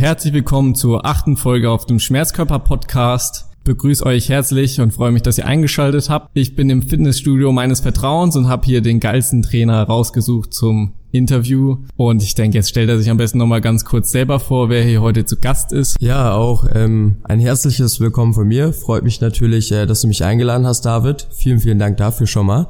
[0.00, 3.50] Herzlich willkommen zur achten Folge auf dem Schmerzkörper-Podcast.
[3.64, 6.30] Begrüße euch herzlich und freue mich, dass ihr eingeschaltet habt.
[6.32, 11.80] Ich bin im Fitnessstudio meines Vertrauens und habe hier den geilsten Trainer rausgesucht zum Interview.
[11.98, 14.82] Und ich denke, jetzt stellt er sich am besten nochmal ganz kurz selber vor, wer
[14.82, 15.96] hier heute zu Gast ist.
[16.00, 18.72] Ja, auch ähm, ein herzliches Willkommen von mir.
[18.72, 21.28] Freut mich natürlich, äh, dass du mich eingeladen hast, David.
[21.30, 22.68] Vielen, vielen Dank dafür schon mal.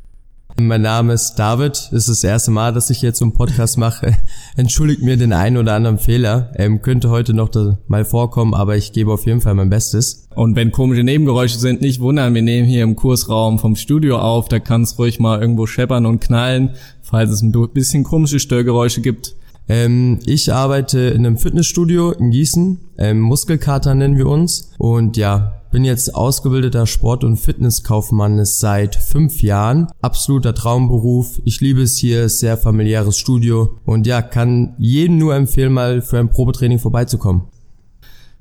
[0.67, 1.77] Mein Name ist David.
[1.93, 4.17] Es ist das erste Mal, dass ich jetzt so einen Podcast mache.
[4.57, 6.53] Entschuldigt mir den einen oder anderen Fehler.
[6.57, 7.51] Ähm, könnte heute noch
[7.89, 10.29] mal vorkommen, aber ich gebe auf jeden Fall mein Bestes.
[10.35, 12.35] Und wenn komische Nebengeräusche sind, nicht wundern.
[12.35, 14.49] Wir nehmen hier im Kursraum vom Studio auf.
[14.49, 16.71] Da kann es ruhig mal irgendwo scheppern und knallen,
[17.03, 19.37] falls es ein bisschen komische Störgeräusche gibt.
[19.69, 22.79] Ähm, ich arbeite in einem Fitnessstudio in Gießen.
[22.99, 24.73] Ähm, Muskelkater nennen wir uns.
[24.79, 29.87] Und ja, bin jetzt ausgebildeter Sport- und Fitnesskaufmann seit fünf Jahren.
[30.03, 31.41] Absoluter Traumberuf.
[31.45, 33.79] Ich liebe es hier, sehr familiäres Studio.
[33.85, 37.43] Und ja, kann jedem nur empfehlen, mal für ein Probetraining vorbeizukommen.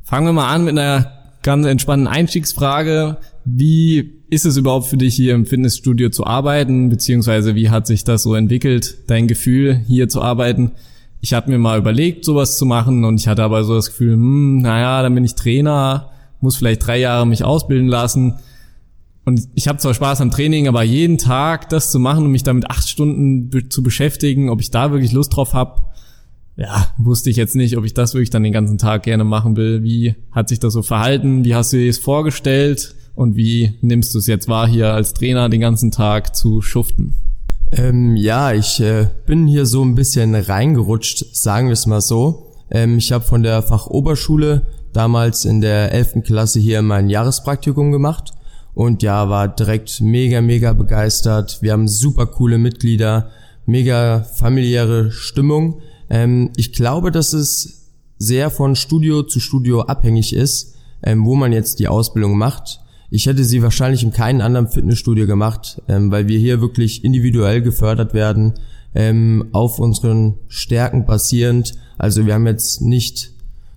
[0.02, 1.12] Fangen wir mal an mit einer
[1.44, 3.18] ganz entspannten Einstiegsfrage.
[3.46, 6.90] Wie ist es überhaupt für dich hier im Fitnessstudio zu arbeiten?
[6.90, 10.72] Beziehungsweise wie hat sich das so entwickelt, dein Gefühl hier zu arbeiten?
[11.22, 14.14] Ich hatte mir mal überlegt, sowas zu machen und ich hatte aber so das Gefühl,
[14.14, 16.10] hm, naja, dann bin ich Trainer
[16.42, 18.36] muss vielleicht drei Jahre mich ausbilden lassen.
[19.26, 22.44] Und ich habe zwar Spaß am Training, aber jeden Tag das zu machen und mich
[22.44, 25.84] damit acht Stunden zu beschäftigen, ob ich da wirklich Lust drauf habe,
[26.56, 29.56] ja, wusste ich jetzt nicht, ob ich das wirklich dann den ganzen Tag gerne machen
[29.56, 29.84] will.
[29.84, 31.46] Wie hat sich das so verhalten?
[31.46, 32.96] Wie hast du dir es vorgestellt?
[33.16, 37.16] Und wie nimmst du es jetzt wahr, hier als Trainer den ganzen Tag zu schuften?
[37.72, 42.54] Ähm, ja, ich äh, bin hier so ein bisschen reingerutscht, sagen wir es mal so.
[42.72, 46.24] Ähm, ich habe von der Fachoberschule damals in der 11.
[46.24, 48.32] Klasse hier mein Jahrespraktikum gemacht
[48.74, 51.62] und ja, war direkt mega, mega begeistert.
[51.62, 53.30] Wir haben super coole Mitglieder,
[53.66, 55.82] mega familiäre Stimmung.
[56.10, 61.54] Ähm, ich glaube, dass es sehr von Studio zu Studio abhängig ist, ähm, wo man
[61.54, 62.82] jetzt die Ausbildung macht.
[63.10, 67.62] Ich hätte sie wahrscheinlich in keinem anderen Fitnessstudio gemacht, ähm, weil wir hier wirklich individuell
[67.62, 68.54] gefördert werden,
[68.94, 71.74] ähm, auf unseren Stärken basierend.
[71.98, 73.32] Also wir haben jetzt nicht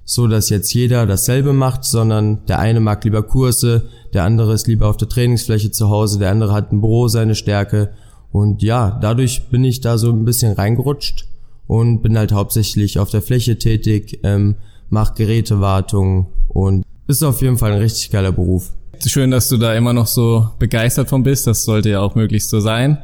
[0.04, 4.66] so, dass jetzt jeder dasselbe macht, sondern der eine mag lieber Kurse, der andere ist
[4.66, 7.90] lieber auf der Trainingsfläche zu Hause, der andere hat im Büro seine Stärke.
[8.30, 11.26] Und ja, dadurch bin ich da so ein bisschen reingerutscht
[11.66, 14.56] und bin halt hauptsächlich auf der Fläche tätig, ähm,
[14.90, 18.72] mach Gerätewartung und ist auf jeden Fall ein richtig geiler Beruf.
[19.06, 21.46] Schön, dass du da immer noch so begeistert von bist.
[21.46, 22.98] Das sollte ja auch möglichst so sein.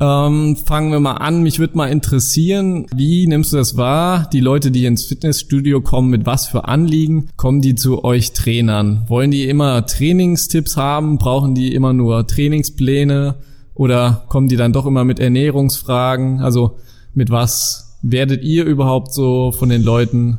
[0.00, 1.42] Ähm, fangen wir mal an.
[1.42, 4.28] Mich würde mal interessieren, wie nimmst du das wahr?
[4.32, 9.04] Die Leute, die ins Fitnessstudio kommen, mit was für Anliegen kommen die zu euch Trainern?
[9.08, 11.18] Wollen die immer Trainingstipps haben?
[11.18, 13.36] Brauchen die immer nur Trainingspläne?
[13.74, 16.40] Oder kommen die dann doch immer mit Ernährungsfragen?
[16.40, 16.76] Also
[17.14, 20.38] mit was werdet ihr überhaupt so von den Leuten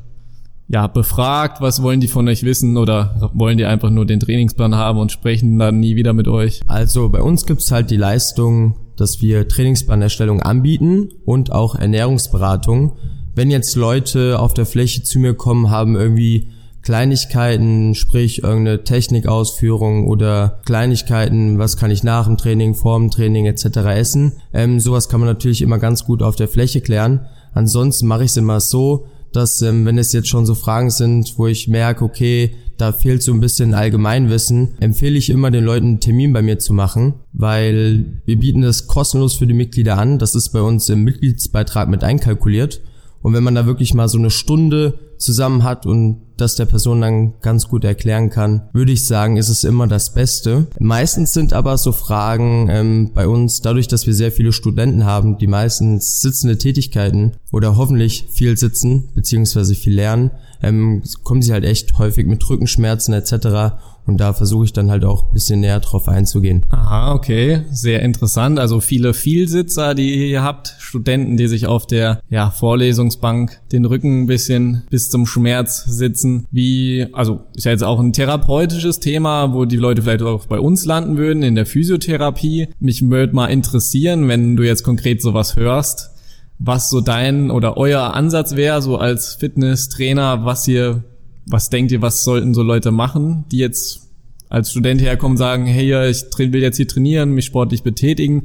[0.68, 4.75] ja, befragt, was wollen die von euch wissen oder wollen die einfach nur den Trainingsplan
[4.75, 6.62] haben und sprechen dann nie wieder mit euch?
[6.68, 12.93] Also bei uns gibt's halt die Leistung, dass wir Trainingsplanerstellung anbieten und auch Ernährungsberatung.
[13.35, 16.49] Wenn jetzt Leute auf der Fläche zu mir kommen, haben irgendwie
[16.83, 23.45] Kleinigkeiten, sprich irgendeine Technikausführung oder Kleinigkeiten, was kann ich nach dem Training, vor dem Training
[23.45, 23.65] etc.
[23.95, 24.33] essen.
[24.53, 27.25] Ähm, sowas kann man natürlich immer ganz gut auf der Fläche klären.
[27.53, 29.05] Ansonsten mache ich es immer so,
[29.35, 33.21] dass ähm, wenn es jetzt schon so Fragen sind, wo ich merke, okay, da fehlt
[33.21, 37.16] so ein bisschen Allgemeinwissen, empfehle ich immer den Leuten einen Termin bei mir zu machen,
[37.31, 40.19] weil wir bieten das kostenlos für die Mitglieder an.
[40.19, 42.81] Das ist bei uns im Mitgliedsbeitrag mit einkalkuliert.
[43.23, 47.00] Und wenn man da wirklich mal so eine Stunde zusammen hat und das der Person
[47.01, 50.67] dann ganz gut erklären kann, würde ich sagen, ist es immer das Beste.
[50.78, 55.38] Meistens sind aber so Fragen ähm, bei uns, dadurch, dass wir sehr viele Studenten haben,
[55.38, 61.63] die meistens sitzende Tätigkeiten oder hoffentlich viel sitzen beziehungsweise viel lernen, ähm, kommen sie halt
[61.63, 63.78] echt häufig mit Rückenschmerzen etc.
[64.06, 66.66] Und da versuche ich dann halt auch ein bisschen näher drauf einzugehen.
[66.69, 67.62] Aha, okay.
[67.72, 68.59] Sehr interessant.
[68.59, 70.75] Also viele Vielsitzer, die ihr hier habt.
[70.80, 76.46] Studenten, die sich auf der ja, Vorlesungsbank den Rücken ein bisschen bis zum Schmerz sitzen.
[76.52, 80.59] Wie, also ist ja jetzt auch ein therapeutisches Thema, wo die Leute vielleicht auch bei
[80.59, 82.70] uns landen würden, in der Physiotherapie.
[82.79, 86.11] Mich würde mal interessieren, wenn du jetzt konkret sowas hörst,
[86.59, 91.03] was so dein oder euer Ansatz wäre, so als Fitnesstrainer, was ihr,
[91.45, 94.01] was denkt ihr, was sollten so Leute machen, die jetzt
[94.49, 98.43] als Student herkommen und sagen, hey, ich will jetzt hier trainieren, mich sportlich betätigen.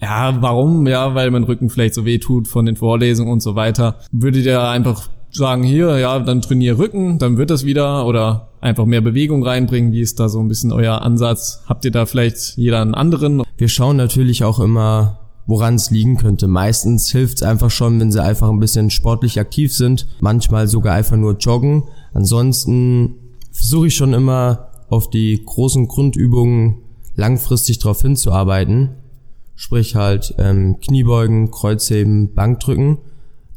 [0.00, 0.86] Ja, warum?
[0.86, 3.98] Ja, weil mein Rücken vielleicht so weh tut von den Vorlesungen und so weiter.
[4.12, 8.86] Würdet ihr einfach sagen, hier, ja, dann trainiere Rücken, dann wird das wieder oder einfach
[8.86, 9.92] mehr Bewegung reinbringen?
[9.92, 11.62] Wie ist da so ein bisschen euer Ansatz?
[11.66, 13.42] Habt ihr da vielleicht jeder einen anderen?
[13.58, 15.18] Wir schauen natürlich auch immer
[15.50, 16.46] woran es liegen könnte.
[16.46, 20.94] Meistens hilft es einfach schon, wenn sie einfach ein bisschen sportlich aktiv sind, manchmal sogar
[20.94, 21.82] einfach nur joggen.
[22.14, 23.16] Ansonsten
[23.50, 26.76] versuche ich schon immer auf die großen Grundübungen
[27.16, 28.90] langfristig darauf hinzuarbeiten.
[29.56, 32.98] Sprich halt ähm, Kniebeugen, Kreuzheben, Bankdrücken.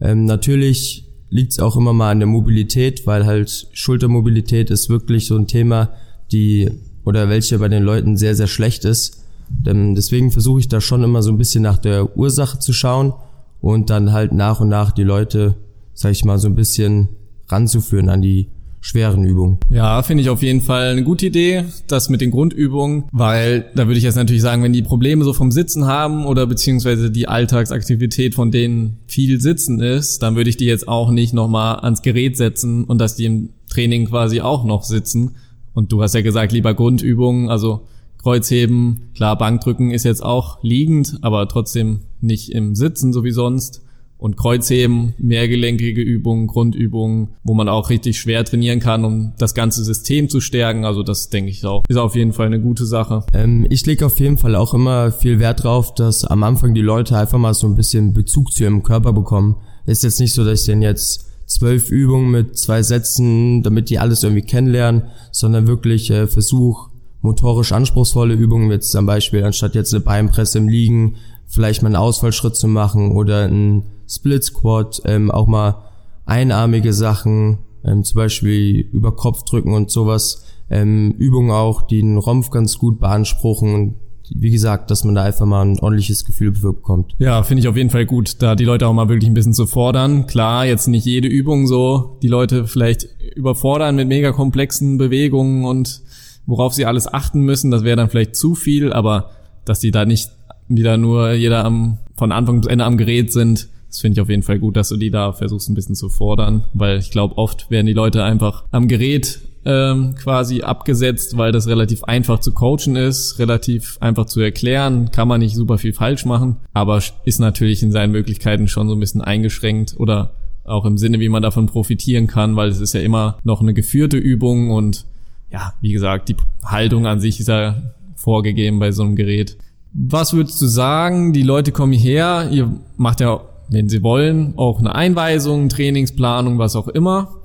[0.02, 5.28] Ähm, natürlich liegt es auch immer mal an der Mobilität, weil halt Schultermobilität ist wirklich
[5.28, 5.92] so ein Thema,
[6.32, 6.72] die
[7.06, 9.23] oder welche bei den Leuten sehr, sehr schlecht ist.
[9.50, 13.14] Denn deswegen versuche ich da schon immer so ein bisschen nach der Ursache zu schauen
[13.62, 15.56] und dann halt nach und nach die Leute,
[15.94, 17.10] sag ich mal, so ein bisschen
[17.48, 18.50] ranzuführen an die
[18.84, 19.60] schweren Übungen.
[19.70, 23.88] Ja, finde ich auf jeden Fall eine gute Idee, das mit den Grundübungen, weil da
[23.88, 27.30] würde ich jetzt natürlich sagen, wenn die Probleme so vom Sitzen haben oder beziehungsweise die
[27.30, 32.02] Alltagsaktivität von denen viel Sitzen ist, dann würde ich die jetzt auch nicht nochmal ans
[32.02, 35.36] Gerät setzen und dass die im Training quasi auch noch sitzen.
[35.74, 37.88] Und du hast ja gesagt, lieber Grundübungen, also
[38.24, 43.82] Kreuzheben, klar, Bankdrücken ist jetzt auch liegend, aber trotzdem nicht im Sitzen so wie sonst.
[44.18, 49.84] Und Kreuzheben, mehrgelenkige Übungen, Grundübungen, wo man auch richtig schwer trainieren kann, um das ganze
[49.84, 50.86] System zu stärken.
[50.86, 53.26] Also das denke ich auch, ist auf jeden Fall eine gute Sache.
[53.34, 56.80] Ähm, ich lege auf jeden Fall auch immer viel Wert drauf, dass am Anfang die
[56.80, 59.58] Leute einfach mal so ein bisschen Bezug zu ihrem Körper bekommen.
[59.86, 64.00] Ist jetzt nicht so, dass ich denen jetzt zwölf Übungen mit zwei Sätzen, damit die
[64.00, 65.04] alles irgendwie kennenlernen,
[65.34, 66.93] sondern wirklich äh, Versuch,
[67.24, 71.16] motorisch anspruchsvolle Übungen, jetzt zum Beispiel anstatt jetzt eine Beinpresse im Liegen,
[71.48, 75.84] vielleicht mal einen Ausfallschritt zu machen oder einen Split Squat, ähm, auch mal
[76.26, 82.18] einarmige Sachen, ähm, zum Beispiel über Kopf drücken und sowas, ähm, Übungen auch, die den
[82.18, 83.96] Rumpf ganz gut beanspruchen und
[84.30, 87.14] wie gesagt, dass man da einfach mal ein ordentliches Gefühl bekommt.
[87.20, 89.54] Ja, finde ich auf jeden Fall gut, da die Leute auch mal wirklich ein bisschen
[89.54, 90.28] zu fordern.
[90.28, 96.02] Klar, jetzt nicht jede Übung so, die Leute vielleicht überfordern mit mega komplexen Bewegungen und
[96.46, 97.72] worauf sie alles achten müssen.
[97.72, 99.32] Das wäre dann vielleicht zu viel, aber
[99.66, 100.32] dass die da nicht
[100.68, 104.30] wieder nur jeder am, von Anfang bis Ende am Gerät sind, das finde ich auf
[104.30, 107.38] jeden Fall gut, dass du die da versuchst ein bisschen zu fordern, weil ich glaube,
[107.38, 112.54] oft werden die Leute einfach am Gerät ähm, quasi abgesetzt, weil das relativ einfach zu
[112.54, 117.40] coachen ist, relativ einfach zu erklären, kann man nicht super viel falsch machen, aber ist
[117.40, 121.44] natürlich in seinen Möglichkeiten schon so ein bisschen eingeschränkt oder auch im Sinne, wie man
[121.44, 125.06] davon profitieren kann, weil es ist ja immer noch eine geführte Übung und
[125.54, 126.36] ja, wie gesagt, die
[126.66, 127.76] Haltung an sich ist ja
[128.16, 129.58] vorgegeben bei so einem Gerät.
[129.94, 131.32] Was würdest du sagen?
[131.32, 136.76] Die Leute kommen hierher, ihr macht ja, wenn sie wollen, auch eine Einweisung, Trainingsplanung, was
[136.76, 137.36] auch immer.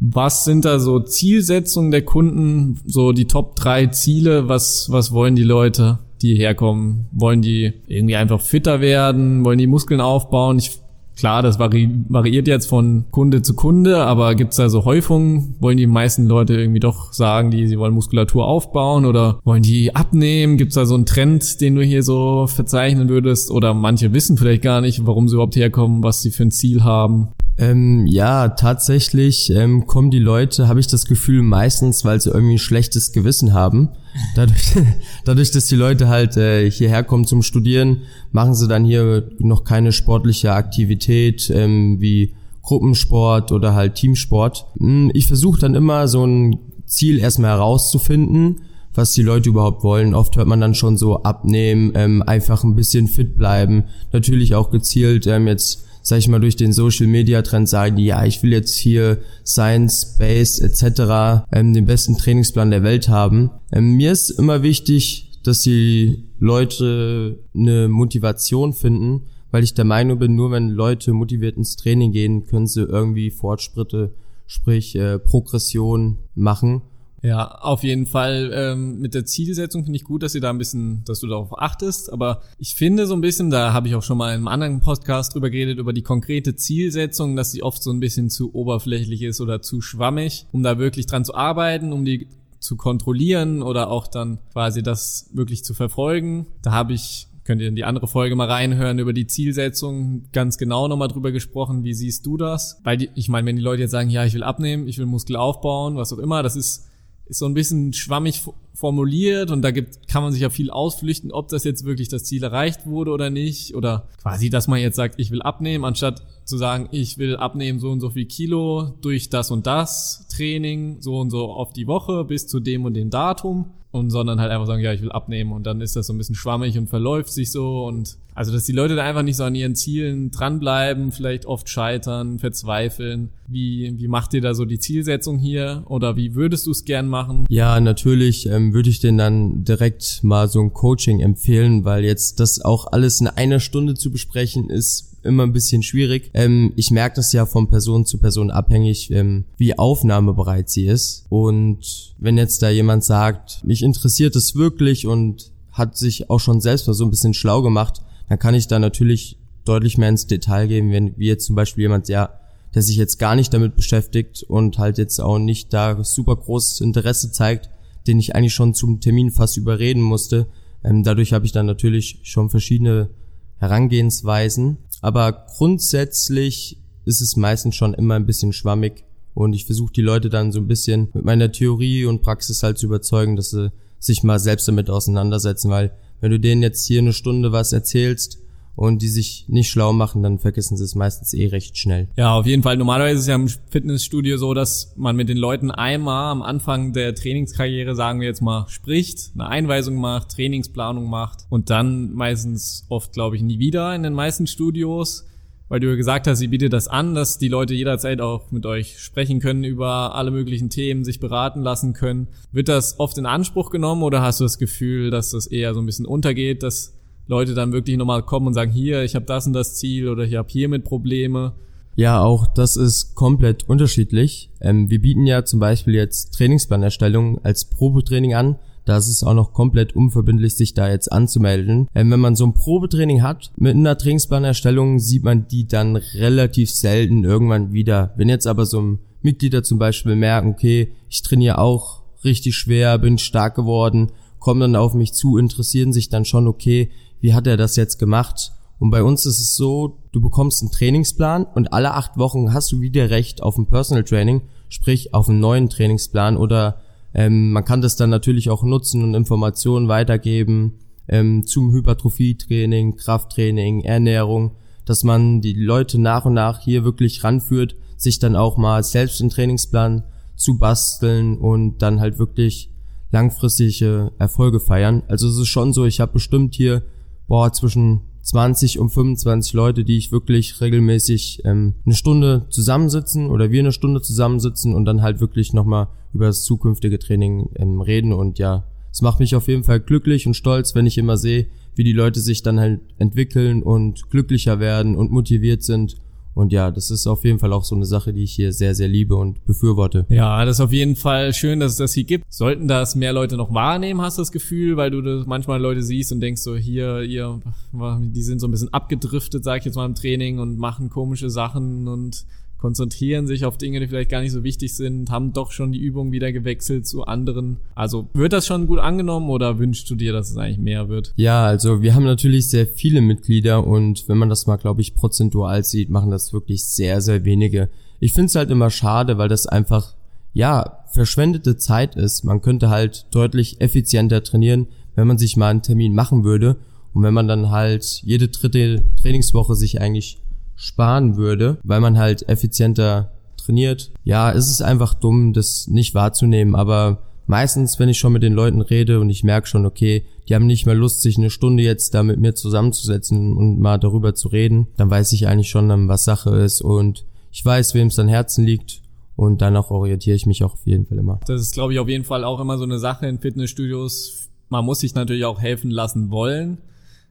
[0.00, 4.48] Was sind da so Zielsetzungen der Kunden, so die Top drei Ziele?
[4.48, 7.06] Was, was wollen die Leute, die herkommen?
[7.12, 9.44] Wollen die irgendwie einfach fitter werden?
[9.44, 10.58] Wollen die Muskeln aufbauen?
[10.58, 10.81] Ich
[11.16, 15.54] Klar, das vari variiert jetzt von Kunde zu Kunde, aber gibt's da so Häufungen?
[15.60, 19.94] Wollen die meisten Leute irgendwie doch sagen, die sie wollen Muskulatur aufbauen oder wollen die
[19.94, 20.56] abnehmen?
[20.56, 23.50] Gibt's da so einen Trend, den du hier so verzeichnen würdest?
[23.50, 26.82] Oder manche wissen vielleicht gar nicht, warum sie überhaupt herkommen, was sie für ein Ziel
[26.82, 27.28] haben.
[27.58, 32.54] Ähm, ja, tatsächlich ähm, kommen die Leute, habe ich das Gefühl, meistens, weil sie irgendwie
[32.54, 33.90] ein schlechtes Gewissen haben.
[34.34, 34.72] Dadurch,
[35.24, 39.64] dadurch dass die Leute halt äh, hierher kommen zum Studieren, machen sie dann hier noch
[39.64, 44.66] keine sportliche Aktivität ähm, wie Gruppensport oder halt Teamsport.
[44.78, 48.62] Hm, ich versuche dann immer so ein Ziel erstmal herauszufinden,
[48.94, 50.14] was die Leute überhaupt wollen.
[50.14, 53.84] Oft hört man dann schon so abnehmen, ähm, einfach ein bisschen fit bleiben.
[54.12, 58.06] Natürlich auch gezielt ähm, jetzt sag ich mal, durch den Social Media Trend sagen die,
[58.06, 61.46] ja, ich will jetzt hier Science, Base etc.
[61.52, 63.50] Ähm, den besten Trainingsplan der Welt haben.
[63.72, 70.18] Ähm, mir ist immer wichtig, dass die Leute eine Motivation finden, weil ich der Meinung
[70.18, 74.12] bin, nur wenn Leute motiviert ins Training gehen, können sie irgendwie Fortschritte,
[74.46, 76.82] sprich äh, Progression machen.
[77.22, 80.58] Ja, auf jeden Fall ähm, mit der Zielsetzung finde ich gut, dass ihr da ein
[80.58, 82.12] bisschen, dass du darauf achtest.
[82.12, 84.80] Aber ich finde so ein bisschen, da habe ich auch schon mal in einem anderen
[84.80, 89.22] Podcast drüber geredet, über die konkrete Zielsetzung, dass sie oft so ein bisschen zu oberflächlich
[89.22, 92.26] ist oder zu schwammig, um da wirklich dran zu arbeiten, um die
[92.58, 96.46] zu kontrollieren oder auch dann quasi das wirklich zu verfolgen.
[96.62, 100.58] Da habe ich könnt ihr in die andere Folge mal reinhören über die Zielsetzung ganz
[100.58, 101.82] genau nochmal drüber gesprochen.
[101.82, 102.80] Wie siehst du das?
[102.84, 105.06] Weil die, ich meine, wenn die Leute jetzt sagen, ja, ich will abnehmen, ich will
[105.06, 106.88] Muskel aufbauen, was auch immer, das ist
[107.32, 108.42] ist so ein bisschen schwammig
[108.74, 112.24] formuliert und da gibt, kann man sich ja viel ausflüchten, ob das jetzt wirklich das
[112.24, 116.22] Ziel erreicht wurde oder nicht oder quasi, dass man jetzt sagt, ich will abnehmen, anstatt
[116.44, 121.00] zu sagen, ich will abnehmen so und so viel Kilo durch das und das Training,
[121.00, 124.50] so und so auf die Woche bis zu dem und dem Datum und sondern halt
[124.50, 126.88] einfach sagen, ja, ich will abnehmen und dann ist das so ein bisschen schwammig und
[126.88, 130.30] verläuft sich so und also, dass die Leute da einfach nicht so an ihren Zielen
[130.30, 133.28] dranbleiben, vielleicht oft scheitern, verzweifeln.
[133.46, 137.08] Wie, wie macht ihr da so die Zielsetzung hier oder wie würdest du es gern
[137.08, 137.44] machen?
[137.50, 138.46] Ja, natürlich.
[138.46, 142.86] Ähm würde ich denen dann direkt mal so ein Coaching empfehlen, weil jetzt das auch
[142.90, 146.30] alles in einer Stunde zu besprechen ist immer ein bisschen schwierig.
[146.34, 151.26] Ähm, ich merke das ja von Person zu Person abhängig, ähm, wie aufnahmebereit sie ist.
[151.28, 156.60] Und wenn jetzt da jemand sagt, mich interessiert es wirklich und hat sich auch schon
[156.60, 160.26] selbst mal so ein bisschen schlau gemacht, dann kann ich da natürlich deutlich mehr ins
[160.26, 162.30] Detail gehen, wenn wie jetzt zum Beispiel jemand, ja,
[162.74, 166.80] der sich jetzt gar nicht damit beschäftigt und halt jetzt auch nicht da super großes
[166.80, 167.70] Interesse zeigt,
[168.06, 170.46] den ich eigentlich schon zum Termin fast überreden musste.
[170.84, 173.10] Ähm, dadurch habe ich dann natürlich schon verschiedene
[173.58, 174.78] Herangehensweisen.
[175.02, 179.04] Aber grundsätzlich ist es meistens schon immer ein bisschen schwammig
[179.34, 182.78] und ich versuche die Leute dann so ein bisschen mit meiner Theorie und Praxis halt
[182.78, 187.00] zu überzeugen, dass sie sich mal selbst damit auseinandersetzen, weil wenn du denen jetzt hier
[187.00, 188.38] eine Stunde was erzählst
[188.74, 192.08] und die sich nicht schlau machen, dann vergessen sie es meistens eh recht schnell.
[192.16, 192.76] Ja, auf jeden Fall.
[192.76, 196.92] Normalerweise ist es ja im Fitnessstudio so, dass man mit den Leuten einmal am Anfang
[196.92, 202.86] der Trainingskarriere, sagen wir jetzt mal, spricht, eine Einweisung macht, Trainingsplanung macht und dann meistens
[202.88, 205.26] oft, glaube ich, nie wieder in den meisten Studios
[205.72, 208.98] weil du gesagt hast, sie bietet das an, dass die Leute jederzeit auch mit euch
[208.98, 212.28] sprechen können über alle möglichen Themen, sich beraten lassen können.
[212.52, 215.80] Wird das oft in Anspruch genommen oder hast du das Gefühl, dass das eher so
[215.80, 216.92] ein bisschen untergeht, dass
[217.26, 220.24] Leute dann wirklich nochmal kommen und sagen, hier, ich habe das und das Ziel oder
[220.24, 221.52] ich habe hiermit Probleme?
[221.94, 224.50] Ja, auch das ist komplett unterschiedlich.
[224.60, 229.34] Ähm, wir bieten ja zum Beispiel jetzt Trainingsplanerstellung als Probetraining an da ist es auch
[229.34, 231.88] noch komplett unverbindlich, sich da jetzt anzumelden.
[231.94, 236.70] Ähm, wenn man so ein Probetraining hat, mit einer Trainingsplanerstellung sieht man die dann relativ
[236.70, 238.12] selten irgendwann wieder.
[238.16, 243.18] Wenn jetzt aber so Mitglieder zum Beispiel merken, okay, ich trainiere auch richtig schwer, bin
[243.18, 244.10] stark geworden,
[244.40, 246.90] kommen dann auf mich zu, interessieren sich dann schon, okay,
[247.22, 248.52] wie hat er das jetzt gemacht?
[248.78, 252.72] Und bei uns ist es so, du bekommst einen Trainingsplan und alle acht Wochen hast
[252.72, 256.82] du wieder Recht auf ein Personal Training, sprich auf einen neuen Trainingsplan oder
[257.14, 263.82] ähm, man kann das dann natürlich auch nutzen und Informationen weitergeben ähm, zum Hypertrophietraining, Krafttraining,
[263.82, 268.82] Ernährung, dass man die Leute nach und nach hier wirklich ranführt, sich dann auch mal
[268.82, 270.02] selbst einen Trainingsplan
[270.34, 272.72] zu basteln und dann halt wirklich
[273.12, 275.04] langfristige Erfolge feiern.
[275.06, 276.82] Also es ist schon so, ich habe bestimmt hier
[277.26, 283.50] boah zwischen 20 und 25 Leute, die ich wirklich regelmäßig ähm, eine Stunde zusammensitzen oder
[283.50, 288.12] wir eine Stunde zusammensitzen und dann halt wirklich nochmal über das zukünftige Training ähm, reden.
[288.12, 291.46] Und ja, es macht mich auf jeden Fall glücklich und stolz, wenn ich immer sehe,
[291.74, 295.96] wie die Leute sich dann halt entwickeln und glücklicher werden und motiviert sind
[296.34, 298.74] und ja, das ist auf jeden Fall auch so eine Sache, die ich hier sehr,
[298.74, 300.06] sehr liebe und befürworte.
[300.08, 302.24] Ja, das ist auf jeden Fall schön, dass es das hier gibt.
[302.28, 305.82] Sollten das mehr Leute noch wahrnehmen, hast du das Gefühl, weil du das manchmal Leute
[305.82, 307.40] siehst und denkst so, hier, ihr,
[307.72, 311.30] die sind so ein bisschen abgedriftet, sag ich jetzt mal im Training und machen komische
[311.30, 312.24] Sachen und
[312.62, 315.80] konzentrieren sich auf Dinge, die vielleicht gar nicht so wichtig sind, haben doch schon die
[315.80, 317.56] Übung wieder gewechselt zu anderen.
[317.74, 321.12] Also wird das schon gut angenommen oder wünschst du dir, dass es eigentlich mehr wird?
[321.16, 324.94] Ja, also wir haben natürlich sehr viele Mitglieder und wenn man das mal, glaube ich,
[324.94, 327.68] prozentual sieht, machen das wirklich sehr, sehr wenige.
[327.98, 329.96] Ich finde es halt immer schade, weil das einfach,
[330.32, 332.22] ja, verschwendete Zeit ist.
[332.22, 336.58] Man könnte halt deutlich effizienter trainieren, wenn man sich mal einen Termin machen würde
[336.94, 340.21] und wenn man dann halt jede dritte Trainingswoche sich eigentlich
[340.62, 343.90] sparen würde, weil man halt effizienter trainiert.
[344.04, 348.32] Ja, es ist einfach dumm, das nicht wahrzunehmen, aber meistens, wenn ich schon mit den
[348.32, 351.64] Leuten rede und ich merke schon, okay, die haben nicht mehr Lust, sich eine Stunde
[351.64, 355.88] jetzt da mit mir zusammenzusetzen und mal darüber zu reden, dann weiß ich eigentlich schon,
[355.88, 358.82] was Sache ist und ich weiß, wem es an Herzen liegt
[359.16, 361.18] und danach orientiere ich mich auch auf jeden Fall immer.
[361.26, 364.28] Das ist, glaube ich, auf jeden Fall auch immer so eine Sache in Fitnessstudios.
[364.48, 366.58] Man muss sich natürlich auch helfen lassen wollen.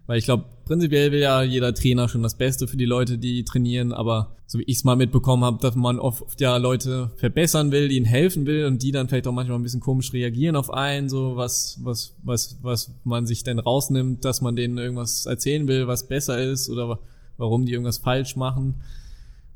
[0.08, 3.44] Weil ich glaube, prinzipiell will ja jeder Trainer schon das Beste für die Leute, die
[3.44, 7.74] trainieren, aber so wie ich es mal mitbekommen habe, dass man oft ja Leute verbessern
[7.74, 10.72] will, ihnen helfen will und die dann vielleicht auch manchmal ein bisschen komisch reagieren auf
[10.72, 15.68] einen, so was, was, was, was man sich denn rausnimmt, dass man denen irgendwas erzählen
[15.68, 17.00] will, was besser ist oder
[17.36, 18.76] warum die irgendwas falsch machen.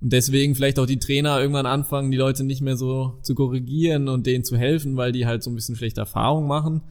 [0.02, 4.10] Und deswegen vielleicht auch die Trainer irgendwann anfangen, die Leute nicht mehr so zu korrigieren
[4.10, 6.82] und denen zu helfen, weil die halt so ein bisschen schlechte Erfahrungen machen.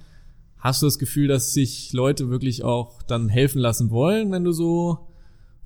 [0.65, 4.53] Hast du das Gefühl, dass sich Leute wirklich auch dann helfen lassen wollen, wenn du
[4.53, 4.99] so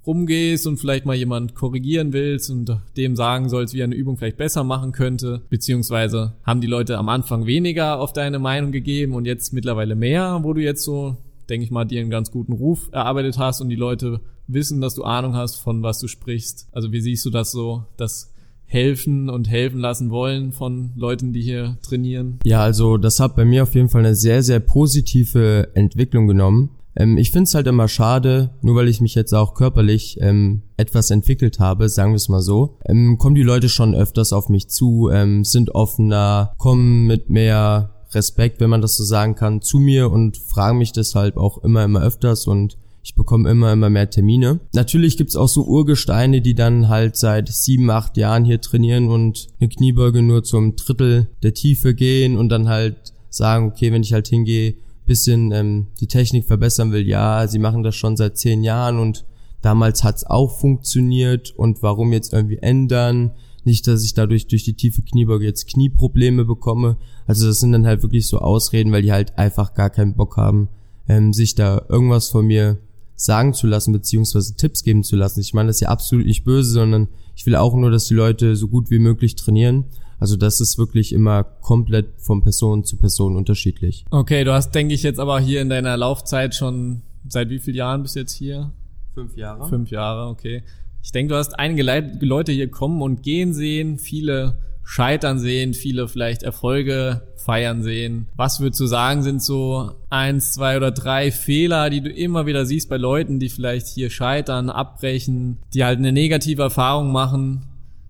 [0.05, 4.17] rumgehst und vielleicht mal jemand korrigieren willst und dem sagen sollst, wie er eine Übung
[4.17, 9.15] vielleicht besser machen könnte, beziehungsweise haben die Leute am Anfang weniger auf deine Meinung gegeben
[9.15, 11.17] und jetzt mittlerweile mehr, wo du jetzt so,
[11.49, 14.97] denke ich mal, dir einen ganz guten Ruf erarbeitet hast und die Leute wissen, dass
[14.97, 16.67] du Ahnung hast, von was du sprichst.
[16.73, 18.35] Also wie siehst du das so, dass
[18.69, 22.39] helfen und helfen lassen wollen von Leuten, die hier trainieren?
[22.45, 26.71] Ja, also das hat bei mir auf jeden Fall eine sehr, sehr positive Entwicklung genommen.
[26.95, 30.63] Ähm, ich finde es halt immer schade, nur weil ich mich jetzt auch körperlich ähm,
[30.77, 34.49] etwas entwickelt habe, sagen wir es mal so, ähm, kommen die Leute schon öfters auf
[34.49, 39.63] mich zu, ähm, sind offener, kommen mit mehr Respekt, wenn man das so sagen kann,
[39.63, 42.79] zu mir und fragen mich deshalb auch immer, immer öfters und
[43.09, 44.61] ich bekomme immer, immer mehr Termine.
[44.75, 49.47] Natürlich gibt's auch so Urgesteine, die dann halt seit sieben, acht Jahren hier trainieren und
[49.59, 54.13] eine Kniebeuge nur zum Drittel der Tiefe gehen und dann halt sagen, okay, wenn ich
[54.13, 54.75] halt hingehe,
[55.07, 59.25] bisschen ähm, die Technik verbessern will, ja, sie machen das schon seit zehn Jahren und
[59.63, 63.31] damals hat's auch funktioniert und warum jetzt irgendwie ändern?
[63.65, 66.99] Nicht, dass ich dadurch durch die tiefe Kniebeuge jetzt Knieprobleme bekomme.
[67.27, 70.37] Also das sind dann halt wirklich so Ausreden, weil die halt einfach gar keinen Bock
[70.37, 70.69] haben,
[71.09, 72.77] ähm, sich da irgendwas von mir
[73.19, 75.41] sagen zu lassen, beziehungsweise Tipps geben zu lassen.
[75.41, 78.15] Ich meine das ist ja absolut nicht böse, sondern ich will auch nur, dass die
[78.15, 79.87] Leute so gut wie möglich trainieren.
[80.21, 84.05] Also das ist wirklich immer komplett von Person zu Person unterschiedlich.
[84.11, 87.77] Okay, du hast, denke ich, jetzt aber hier in deiner Laufzeit schon, seit wie vielen
[87.77, 88.73] Jahren bist du jetzt hier?
[89.15, 89.69] Fünf Jahre.
[89.69, 90.63] Fünf Jahre, okay.
[91.03, 91.83] Ich denke, du hast einige
[92.21, 98.27] Leute hier kommen und gehen sehen, viele scheitern sehen, viele vielleicht Erfolge feiern sehen.
[98.37, 102.67] Was würdest du sagen, sind so eins, zwei oder drei Fehler, die du immer wieder
[102.67, 107.65] siehst bei Leuten, die vielleicht hier scheitern, abbrechen, die halt eine negative Erfahrung machen,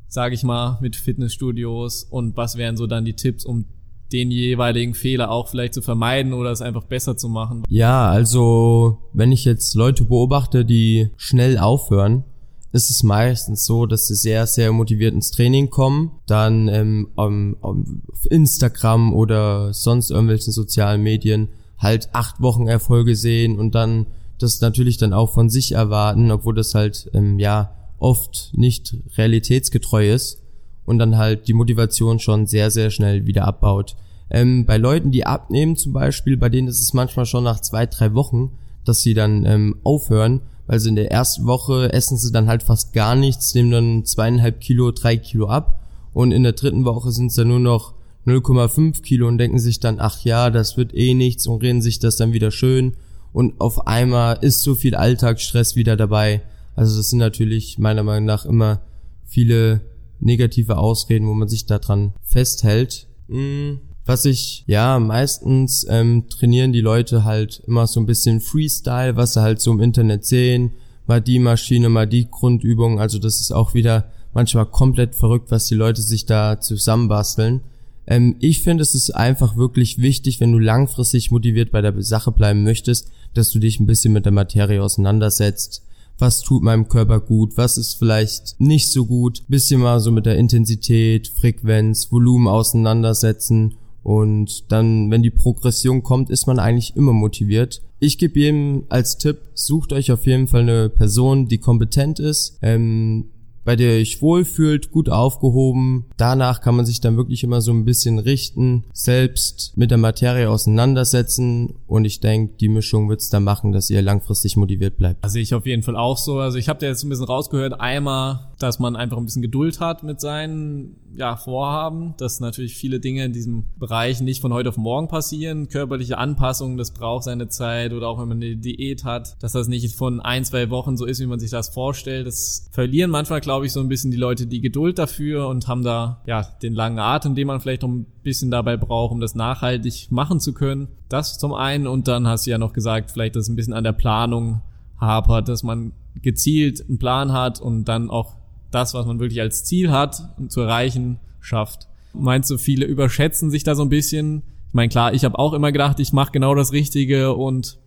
[0.08, 3.66] sage ich mal, mit Fitnessstudios und was wären so dann die Tipps, um
[4.12, 7.62] den jeweiligen Fehler auch vielleicht zu vermeiden oder es einfach besser zu machen?
[7.68, 12.24] Ja, also wenn ich jetzt Leute beobachte, die schnell aufhören,
[12.72, 17.56] ist es meistens so, dass sie sehr, sehr motiviert ins Training kommen, dann ähm, um,
[17.60, 21.48] um, auf Instagram oder sonst irgendwelchen sozialen Medien
[21.78, 24.06] halt acht Wochen Erfolge sehen und dann
[24.38, 30.12] das natürlich dann auch von sich erwarten, obwohl das halt ähm, ja oft nicht realitätsgetreu
[30.12, 30.42] ist
[30.84, 33.96] und dann halt die Motivation schon sehr, sehr schnell wieder abbaut.
[34.30, 37.86] Ähm, bei Leuten, die abnehmen zum Beispiel, bei denen ist es manchmal schon nach zwei,
[37.86, 38.52] drei Wochen,
[38.84, 40.42] dass sie dann ähm, aufhören,
[40.76, 44.60] sie in der ersten Woche essen sie dann halt fast gar nichts, nehmen dann zweieinhalb
[44.60, 45.80] Kilo, drei Kilo ab.
[46.12, 47.94] Und in der dritten Woche sind es dann nur noch
[48.26, 51.98] 0,5 Kilo und denken sich dann, ach ja, das wird eh nichts und reden sich
[51.98, 52.94] das dann wieder schön.
[53.32, 56.42] Und auf einmal ist so viel Alltagsstress wieder dabei,
[56.78, 58.82] also das sind natürlich meiner Meinung nach immer
[59.24, 59.80] viele
[60.20, 63.08] negative Ausreden, wo man sich daran festhält.
[63.28, 69.16] Hm, was ich, ja, meistens ähm, trainieren die Leute halt immer so ein bisschen Freestyle,
[69.16, 70.72] was sie halt so im Internet sehen.
[71.06, 73.00] Mal die Maschine, mal die Grundübung.
[73.00, 77.60] Also das ist auch wieder manchmal komplett verrückt, was die Leute sich da zusammenbasteln.
[78.06, 82.32] Ähm, ich finde, es ist einfach wirklich wichtig, wenn du langfristig motiviert bei der Sache
[82.32, 85.82] bleiben möchtest, dass du dich ein bisschen mit der Materie auseinandersetzt
[86.20, 90.26] was tut meinem Körper gut, was ist vielleicht nicht so gut, bisschen mal so mit
[90.26, 93.76] der Intensität, Frequenz, Volumen auseinandersetzen
[94.08, 97.82] und dann, wenn die Progression kommt, ist man eigentlich immer motiviert.
[97.98, 102.58] Ich gebe jedem als Tipp, sucht euch auf jeden Fall eine Person, die kompetent ist,
[102.62, 103.26] ähm,
[103.66, 106.06] bei der ihr euch wohlfühlt, gut aufgehoben.
[106.16, 110.48] Danach kann man sich dann wirklich immer so ein bisschen richten, selbst mit der Materie
[110.48, 115.22] auseinandersetzen und ich denke, die Mischung wird's dann machen, dass ihr langfristig motiviert bleibt.
[115.22, 116.38] Also ich auf jeden Fall auch so.
[116.38, 119.80] Also ich habe da jetzt ein bisschen rausgehört, einmal, dass man einfach ein bisschen Geduld
[119.80, 124.68] hat mit seinen ja, Vorhaben, dass natürlich viele Dinge in diesem Bereich nicht von heute
[124.68, 125.68] auf morgen passieren.
[125.68, 129.68] Körperliche Anpassungen, das braucht seine Zeit oder auch wenn man eine Diät hat, dass das
[129.68, 132.26] nicht von ein, zwei Wochen so ist, wie man sich das vorstellt.
[132.26, 135.82] Das verlieren manchmal, glaube ich, so ein bisschen die Leute die Geduld dafür und haben
[135.82, 139.34] da ja den langen Atem, den man vielleicht noch ein bisschen dabei braucht, um das
[139.34, 140.88] nachhaltig machen zu können.
[141.08, 143.84] Das zum einen und dann hast du ja noch gesagt, vielleicht das ein bisschen an
[143.84, 144.62] der Planung
[145.00, 145.92] hapert, dass man
[146.22, 148.37] gezielt einen Plan hat und dann auch
[148.70, 151.88] das, was man wirklich als Ziel hat, um zu erreichen, schafft.
[152.12, 154.42] Meinst du, viele überschätzen sich da so ein bisschen?
[154.68, 157.78] Ich meine, klar, ich habe auch immer gedacht, ich mache genau das Richtige und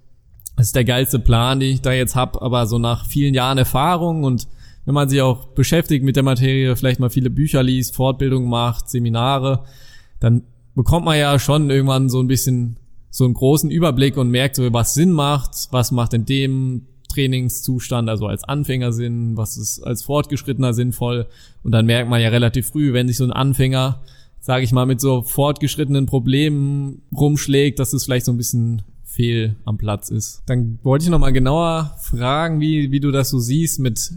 [0.58, 3.58] es ist der geilste Plan, den ich da jetzt hab, aber so nach vielen Jahren
[3.58, 4.48] Erfahrung und
[4.86, 8.90] wenn man sich auch beschäftigt mit der Materie, vielleicht mal viele Bücher liest, Fortbildung macht,
[8.90, 9.64] Seminare,
[10.20, 10.44] dann
[10.76, 12.78] bekommt man ja schon irgendwann so ein bisschen
[13.10, 18.10] so einen großen Überblick und merkt so, was Sinn macht, was macht in dem Trainingszustand,
[18.10, 21.28] also als Anfänger Sinn, was ist als Fortgeschrittener sinnvoll.
[21.64, 24.02] Und dann merkt man ja relativ früh, wenn sich so ein Anfänger,
[24.40, 29.56] sage ich mal, mit so fortgeschrittenen Problemen rumschlägt, dass es vielleicht so ein bisschen fehl
[29.66, 30.42] am Platz ist.
[30.46, 34.12] Dann wollte ich nochmal genauer fragen, wie, wie du das so siehst mit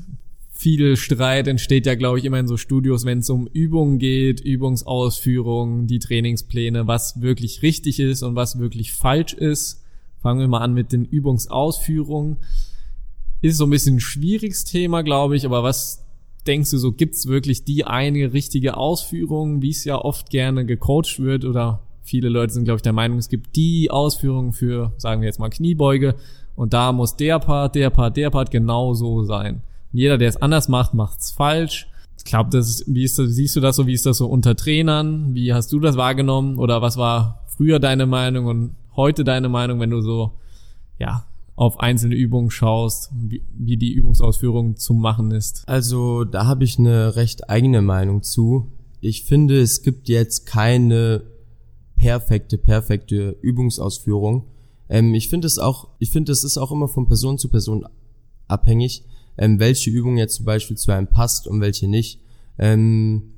[0.65, 4.41] viel Streit entsteht ja, glaube ich, immer in so Studios, wenn es um Übungen geht,
[4.41, 9.83] Übungsausführung, die Trainingspläne, was wirklich richtig ist und was wirklich falsch ist.
[10.23, 12.39] Fangen wir mal an mit den Übungsausführungen.
[13.45, 16.03] Ist so ein bisschen ein schwieriges Thema, glaube ich, aber was
[16.47, 21.21] denkst du so, gibt's wirklich die eine richtige Ausführung, wie es ja oft gerne gecoacht
[21.21, 25.21] wird oder viele Leute sind, glaube ich, der Meinung, es gibt die Ausführung für, sagen
[25.21, 26.15] wir jetzt mal, Kniebeuge
[26.57, 29.57] und da muss der Part, der Part, der Part genau so sein.
[29.93, 31.87] Und jeder, der es anders macht, macht's falsch.
[32.17, 34.27] Ich glaube, das ist, wie ist das, siehst du das so, wie ist das so
[34.27, 35.35] unter Trainern?
[35.35, 36.59] Wie hast du das wahrgenommen?
[36.59, 40.33] Oder was war früher deine Meinung und heute deine Meinung, wenn du so,
[40.99, 45.63] ja, auf einzelne Übungen schaust, wie, wie die Übungsausführung zu machen ist?
[45.67, 48.73] Also da habe ich eine recht eigene Meinung zu.
[49.01, 51.23] Ich finde, es gibt jetzt keine
[51.97, 54.47] perfekte, perfekte Übungsausführung.
[54.89, 57.87] Ähm, ich finde es auch, ich finde, es ist auch immer von Person zu Person
[58.49, 59.05] abhängig,
[59.39, 62.21] ähm, welche Übung jetzt zum Beispiel zu einem passt und welche nicht.
[62.59, 63.35] Ähm,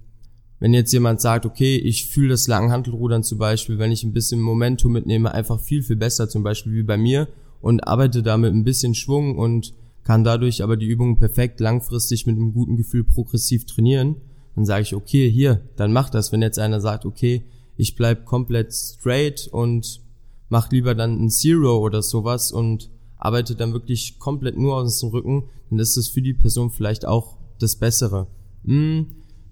[0.58, 4.40] wenn jetzt jemand sagt, okay, ich fühle das Langhantelrudern zum Beispiel, wenn ich ein bisschen
[4.40, 7.28] Momentum mitnehme, einfach viel, viel besser, zum Beispiel wie bei mir,
[7.66, 9.74] und arbeite damit ein bisschen Schwung und
[10.04, 14.14] kann dadurch aber die Übungen perfekt langfristig mit einem guten Gefühl progressiv trainieren,
[14.54, 16.30] dann sage ich, okay, hier, dann mach das.
[16.30, 17.42] Wenn jetzt einer sagt, okay,
[17.76, 20.00] ich bleib komplett straight und
[20.48, 25.08] mach lieber dann ein Zero oder sowas und arbeite dann wirklich komplett nur aus dem
[25.08, 28.28] Rücken, dann ist das für die Person vielleicht auch das Bessere.
[28.64, 29.06] Hm,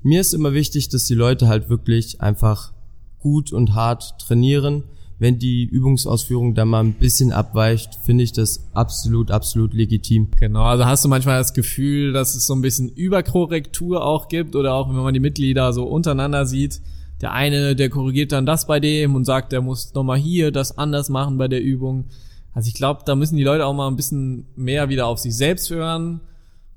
[0.05, 2.75] mir ist immer wichtig, dass die Leute halt wirklich einfach
[3.19, 4.85] gut und hart trainieren,
[5.19, 10.29] wenn die Übungsausführung da mal ein bisschen abweicht, finde ich das absolut, absolut legitim.
[10.39, 14.57] Genau, also hast du manchmal das Gefühl, dass es so ein bisschen Überkorrektur auch gibt
[14.57, 16.81] oder auch wenn man die Mitglieder so untereinander sieht,
[17.21, 20.77] der eine, der korrigiert dann das bei dem und sagt, der muss nochmal hier das
[20.77, 22.07] anders machen bei der Übung.
[22.53, 25.37] Also ich glaube, da müssen die Leute auch mal ein bisschen mehr wieder auf sich
[25.37, 26.21] selbst hören.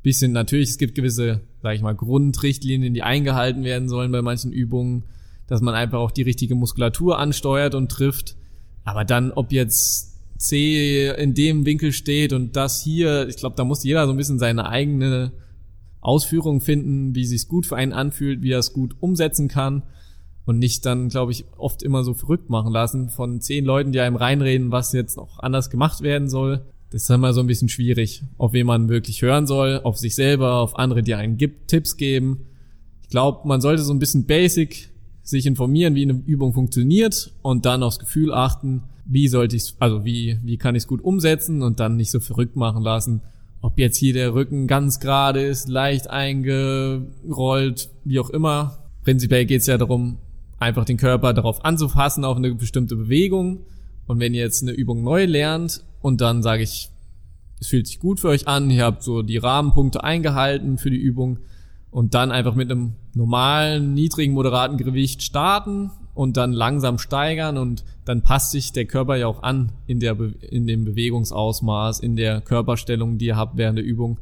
[0.03, 4.51] Bisschen natürlich, es gibt gewisse, sag ich mal, Grundrichtlinien, die eingehalten werden sollen bei manchen
[4.51, 5.03] Übungen
[5.47, 8.35] dass man einfach auch die richtige Muskulatur ansteuert und trifft.
[8.83, 13.63] Aber dann, ob jetzt C in dem Winkel steht und das hier, ich glaube, da
[13.63, 15.31] muss jeder so ein bisschen seine eigene
[15.99, 19.83] Ausführung finden, wie sich's gut für einen anfühlt, wie er es gut umsetzen kann
[20.45, 23.99] und nicht dann, glaube ich, oft immer so verrückt machen lassen von zehn Leuten, die
[23.99, 26.61] einem reinreden, was jetzt noch anders gemacht werden soll.
[26.89, 30.15] Das ist immer so ein bisschen schwierig, auf wen man wirklich hören soll, auf sich
[30.15, 32.45] selber, auf andere, die einen gibt, Tipps geben.
[33.01, 34.89] Ich glaube, man sollte so ein bisschen basic
[35.27, 40.05] sich informieren, wie eine Übung funktioniert und dann aufs Gefühl achten, wie sollte ich also
[40.05, 43.21] wie, wie kann ich es gut umsetzen und dann nicht so verrückt machen lassen.
[43.61, 48.77] Ob jetzt hier der Rücken ganz gerade ist, leicht eingerollt, wie auch immer.
[49.03, 50.17] Prinzipiell geht es ja darum,
[50.59, 53.65] einfach den Körper darauf anzufassen, auf eine bestimmte Bewegung.
[54.05, 56.89] Und wenn ihr jetzt eine Übung neu lernt und dann sage ich,
[57.59, 60.97] es fühlt sich gut für euch an, ihr habt so die Rahmenpunkte eingehalten für die
[60.97, 61.39] Übung,
[61.97, 67.83] und dann einfach mit einem normalen, niedrigen, moderaten Gewicht starten und dann langsam steigern und
[68.05, 72.41] dann passt sich der Körper ja auch an in der in dem Bewegungsausmaß, in der
[72.41, 74.19] Körperstellung, die ihr habt während der Übung.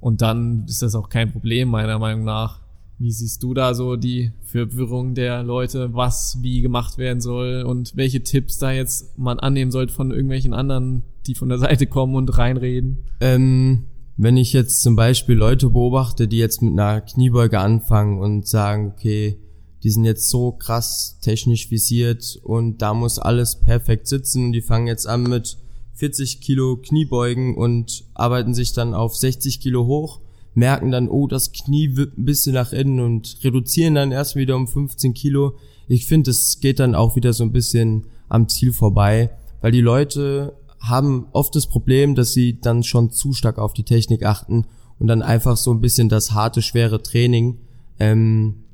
[0.00, 2.60] Und dann ist das auch kein Problem meiner Meinung nach.
[2.98, 7.96] Wie siehst du da so die Verwirrung der Leute, was wie gemacht werden soll und
[7.96, 12.16] welche Tipps da jetzt man annehmen sollte von irgendwelchen anderen, die von der Seite kommen
[12.16, 13.04] und reinreden?
[13.20, 13.84] Ähm,
[14.20, 18.92] wenn ich jetzt zum Beispiel Leute beobachte, die jetzt mit einer Kniebeuge anfangen und sagen,
[18.92, 19.38] okay,
[19.84, 24.60] die sind jetzt so krass technisch visiert und da muss alles perfekt sitzen und die
[24.60, 25.56] fangen jetzt an mit
[25.94, 30.20] 40 Kilo Kniebeugen und arbeiten sich dann auf 60 Kilo hoch,
[30.52, 34.56] merken dann, oh, das Knie wird ein bisschen nach innen und reduzieren dann erst wieder
[34.56, 35.54] um 15 Kilo.
[35.86, 39.80] Ich finde, es geht dann auch wieder so ein bisschen am Ziel vorbei, weil die
[39.80, 44.66] Leute haben oft das Problem, dass sie dann schon zu stark auf die Technik achten
[44.98, 47.58] und dann einfach so ein bisschen das harte, schwere Training
[47.98, 48.64] ähm,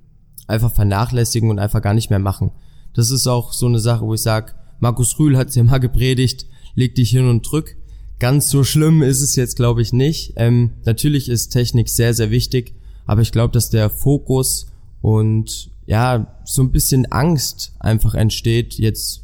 [0.46, 2.50] einfach vernachlässigen und einfach gar nicht mehr machen.
[2.94, 5.78] Das ist auch so eine Sache, wo ich sage, Markus Rühl hat es ja mal
[5.78, 7.76] gepredigt, leg dich hin und drück.
[8.18, 10.34] Ganz so schlimm ist es jetzt, glaube ich, nicht.
[10.36, 12.74] Ähm, natürlich ist Technik sehr, sehr wichtig,
[13.06, 14.66] aber ich glaube, dass der Fokus
[15.00, 19.23] und ja, so ein bisschen Angst einfach entsteht, jetzt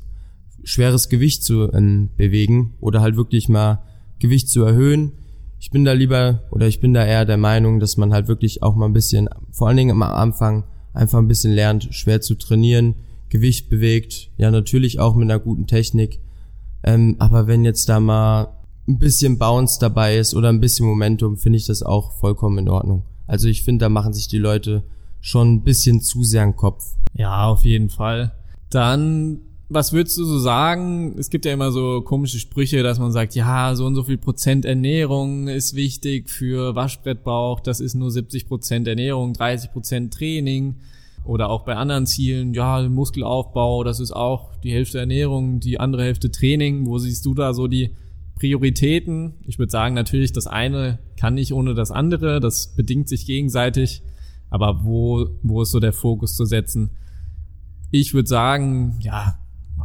[0.64, 3.82] schweres Gewicht zu ähm, bewegen oder halt wirklich mal
[4.18, 5.12] Gewicht zu erhöhen.
[5.58, 8.62] Ich bin da lieber oder ich bin da eher der Meinung, dass man halt wirklich
[8.62, 12.34] auch mal ein bisschen, vor allen Dingen am Anfang, einfach ein bisschen lernt, schwer zu
[12.34, 12.94] trainieren,
[13.28, 16.20] Gewicht bewegt, ja natürlich auch mit einer guten Technik.
[16.82, 18.48] Ähm, aber wenn jetzt da mal
[18.88, 22.68] ein bisschen Bounce dabei ist oder ein bisschen Momentum, finde ich das auch vollkommen in
[22.68, 23.04] Ordnung.
[23.26, 24.82] Also ich finde, da machen sich die Leute
[25.20, 26.96] schon ein bisschen zu sehr einen Kopf.
[27.14, 28.32] Ja, auf jeden Fall.
[28.70, 29.40] Dann
[29.72, 31.14] was würdest du so sagen?
[31.16, 34.18] Es gibt ja immer so komische Sprüche, dass man sagt, ja, so und so viel
[34.18, 40.74] Prozent Ernährung ist wichtig für Waschbrettbauch, das ist nur 70 Prozent Ernährung, 30 Prozent Training.
[41.24, 46.02] Oder auch bei anderen Zielen, ja, Muskelaufbau, das ist auch die Hälfte Ernährung, die andere
[46.02, 46.86] Hälfte Training.
[46.86, 47.90] Wo siehst du da so die
[48.36, 49.34] Prioritäten?
[49.46, 54.02] Ich würde sagen, natürlich, das eine kann nicht ohne das andere, das bedingt sich gegenseitig.
[54.48, 56.90] Aber wo, wo ist so der Fokus zu setzen?
[57.90, 59.38] Ich würde sagen, ja,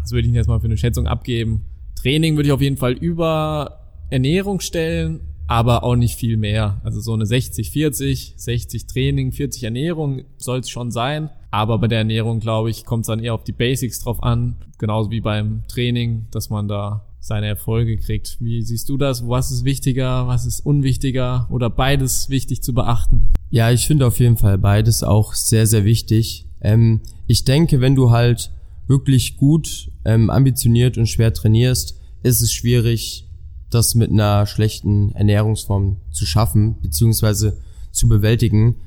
[0.05, 1.65] was würde ich jetzt mal für eine Schätzung abgeben?
[1.95, 3.79] Training würde ich auf jeden Fall über
[4.11, 6.79] Ernährung stellen, aber auch nicht viel mehr.
[6.83, 11.31] Also so eine 60-40, 60 Training, 40 Ernährung soll es schon sein.
[11.49, 14.57] Aber bei der Ernährung, glaube ich, kommt es dann eher auf die Basics drauf an,
[14.77, 18.37] genauso wie beim Training, dass man da seine Erfolge kriegt.
[18.39, 19.27] Wie siehst du das?
[19.27, 23.23] Was ist wichtiger, was ist unwichtiger oder beides wichtig zu beachten?
[23.49, 26.45] Ja, ich finde auf jeden Fall beides auch sehr, sehr wichtig.
[26.61, 28.51] Ähm, ich denke, wenn du halt
[28.87, 33.27] wirklich gut, ähm, ambitioniert und schwer trainierst, ist es schwierig,
[33.69, 37.57] das mit einer schlechten Ernährungsform zu schaffen, beziehungsweise
[37.91, 38.77] zu bewältigen.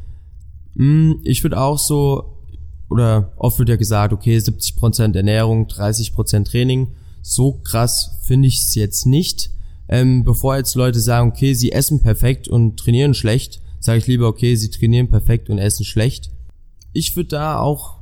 [0.76, 2.38] Hm, ich würde auch so,
[2.88, 6.88] oder oft wird ja gesagt, okay, 70% Ernährung, 30% Training
[7.28, 9.50] so krass finde ich es jetzt nicht.
[9.88, 14.28] Ähm, bevor jetzt Leute sagen, okay, sie essen perfekt und trainieren schlecht, sage ich lieber,
[14.28, 16.30] okay, sie trainieren perfekt und essen schlecht.
[16.92, 17.97] Ich würde da auch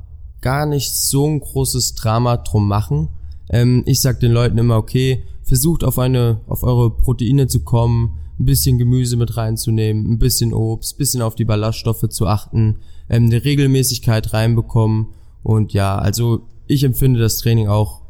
[0.47, 3.09] gar nicht so ein großes Drama drum machen.
[3.49, 8.17] Ähm, ich sag den Leuten immer, okay, versucht auf eine, auf eure Proteine zu kommen,
[8.39, 12.77] ein bisschen Gemüse mit reinzunehmen, ein bisschen Obst, ein bisschen auf die Ballaststoffe zu achten,
[13.09, 15.07] ähm, eine Regelmäßigkeit reinbekommen
[15.43, 18.03] und ja, also ich empfinde das Training auch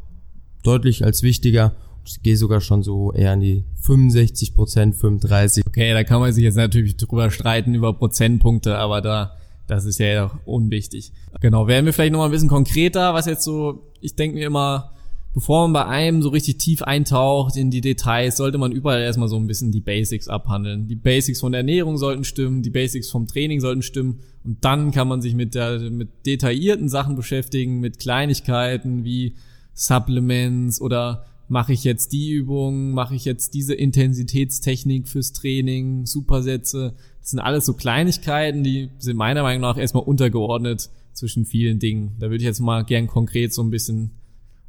[0.62, 1.74] deutlich als wichtiger.
[2.06, 5.66] Ich gehe sogar schon so eher an die 65 Prozent, 35.
[5.66, 9.32] Okay, da kann man sich jetzt natürlich drüber streiten über Prozentpunkte, aber da,
[9.68, 11.12] das ist ja auch unwichtig.
[11.40, 14.92] Genau, werden wir vielleicht nochmal ein bisschen konkreter, was jetzt so, ich denke mir immer,
[15.34, 19.28] bevor man bei einem so richtig tief eintaucht in die Details, sollte man überall erstmal
[19.28, 20.88] so ein bisschen die Basics abhandeln.
[20.88, 24.90] Die Basics von der Ernährung sollten stimmen, die Basics vom Training sollten stimmen und dann
[24.90, 29.36] kann man sich mit der, mit detaillierten Sachen beschäftigen, mit Kleinigkeiten wie
[29.74, 36.94] Supplements oder mache ich jetzt die Übung, mache ich jetzt diese Intensitätstechnik fürs Training, Supersätze.
[37.20, 42.16] Das sind alles so Kleinigkeiten, die sind meiner Meinung nach erstmal untergeordnet zwischen vielen Dingen.
[42.18, 44.12] Da würde ich jetzt mal gern konkret so ein bisschen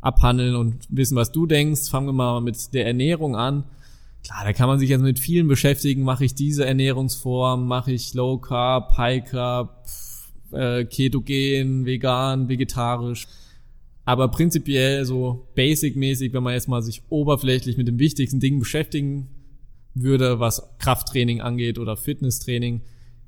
[0.02, 1.90] abhandeln und wissen, was du denkst.
[1.90, 3.66] Fangen wir mal mit der Ernährung an.
[4.24, 6.04] Klar, da kann man sich jetzt mit vielen beschäftigen.
[6.04, 7.68] Mache ich diese Ernährungsform?
[7.68, 9.86] Mache ich Low Carb, High Carb,
[10.52, 13.28] äh, Ketogen, vegan, vegetarisch?
[14.10, 19.28] Aber prinzipiell so basic-mäßig, wenn man jetzt mal sich oberflächlich mit den wichtigsten Dingen beschäftigen
[19.94, 22.82] würde, was Krafttraining angeht oder Fitnesstraining,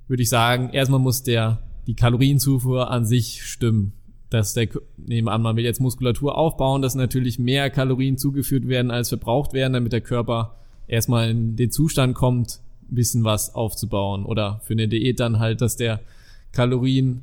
[0.07, 3.93] würde ich sagen, erstmal muss der, die Kalorienzufuhr an sich stimmen.
[4.31, 8.89] Dass der, nehmen an, man will jetzt Muskulatur aufbauen, dass natürlich mehr Kalorien zugeführt werden,
[8.89, 10.55] als verbraucht werden, damit der Körper
[10.87, 14.25] erstmal in den Zustand kommt, ein bisschen was aufzubauen.
[14.25, 15.99] Oder für eine Diät dann halt, dass der
[16.51, 17.21] Kalorien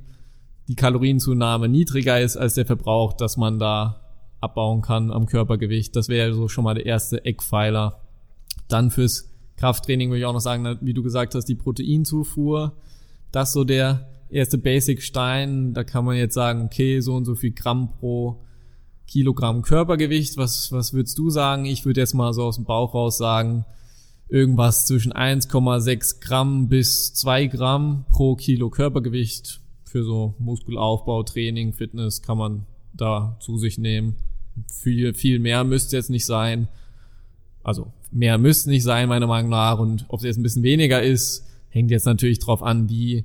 [0.68, 4.00] die Kalorienzunahme niedriger ist als der Verbrauch, dass man da
[4.40, 5.96] abbauen kann am Körpergewicht.
[5.96, 8.00] Das wäre so schon mal der erste Eckpfeiler.
[8.68, 12.74] Dann fürs Krafttraining würde ich auch noch sagen, wie du gesagt hast, die Proteinzufuhr.
[13.33, 15.72] Das so der erste Basic-Stein.
[15.72, 18.44] Da kann man jetzt sagen, okay, so und so viel Gramm pro
[19.07, 20.37] Kilogramm Körpergewicht.
[20.37, 21.64] Was, was würdest du sagen?
[21.64, 23.64] Ich würde jetzt mal so aus dem Bauch raus sagen,
[24.28, 32.22] irgendwas zwischen 1,6 Gramm bis 2 Gramm pro Kilo Körpergewicht für so Muskelaufbau, Training, Fitness
[32.22, 34.16] kann man da zu sich nehmen.
[34.68, 36.68] Viel, viel mehr müsste jetzt nicht sein.
[37.62, 39.79] Also mehr müsste nicht sein, meiner Meinung nach.
[39.79, 43.24] Und ob es jetzt ein bisschen weniger ist, hängt jetzt natürlich drauf an, wie,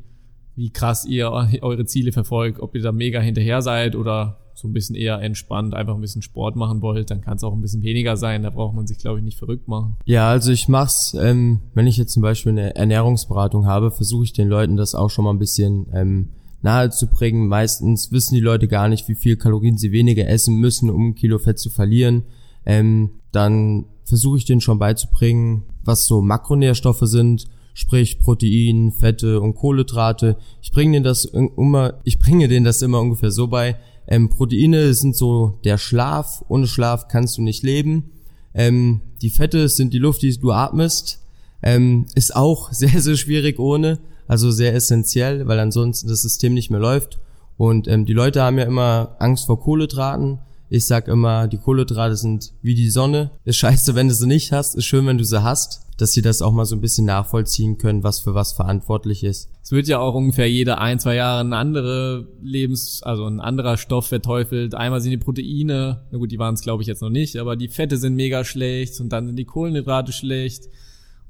[0.55, 2.59] wie krass ihr eure Ziele verfolgt.
[2.59, 6.21] Ob ihr da mega hinterher seid oder so ein bisschen eher entspannt, einfach ein bisschen
[6.21, 8.43] Sport machen wollt, dann kann es auch ein bisschen weniger sein.
[8.43, 9.97] Da braucht man sich, glaube ich, nicht verrückt machen.
[10.05, 14.33] Ja, also ich mach's, ähm, wenn ich jetzt zum Beispiel eine Ernährungsberatung habe, versuche ich
[14.33, 16.29] den Leuten das auch schon mal ein bisschen ähm,
[16.63, 17.47] nahezubringen.
[17.47, 21.15] Meistens wissen die Leute gar nicht, wie viel Kalorien sie weniger essen müssen, um ein
[21.15, 22.23] Kilo Fett zu verlieren.
[22.65, 29.55] Ähm, dann versuche ich denen schon beizubringen, was so Makronährstoffe sind, sprich Protein, Fette und
[29.55, 30.37] Kohlenhydrate.
[30.61, 33.77] Ich bringe denen das immer, ich bringe denen das immer ungefähr so bei.
[34.07, 36.43] Ähm, Proteine sind so der Schlaf.
[36.47, 38.11] Ohne Schlaf kannst du nicht leben.
[38.53, 41.21] Ähm, die Fette sind die Luft, die du atmest.
[41.61, 43.99] Ähm, ist auch sehr, sehr schwierig ohne
[44.33, 47.19] also sehr essentiell, weil ansonsten das System nicht mehr läuft.
[47.55, 50.39] Und ähm, die Leute haben ja immer Angst vor Kohledraten.
[50.69, 53.29] Ich sag immer, die Kohledrate sind wie die Sonne.
[53.45, 54.73] Ist scheiße, wenn du sie nicht hast.
[54.73, 55.81] Ist schön, wenn du sie hast.
[55.99, 59.51] Dass sie das auch mal so ein bisschen nachvollziehen können, was für was verantwortlich ist.
[59.61, 63.77] Es wird ja auch ungefähr jede ein, zwei Jahre eine andere Lebens-, also ein anderer
[63.77, 64.73] Stoff verteufelt.
[64.73, 67.55] Einmal sind die Proteine, na gut, die waren es glaube ich jetzt noch nicht, aber
[67.55, 70.63] die Fette sind mega schlecht und dann sind die Kohlenhydrate schlecht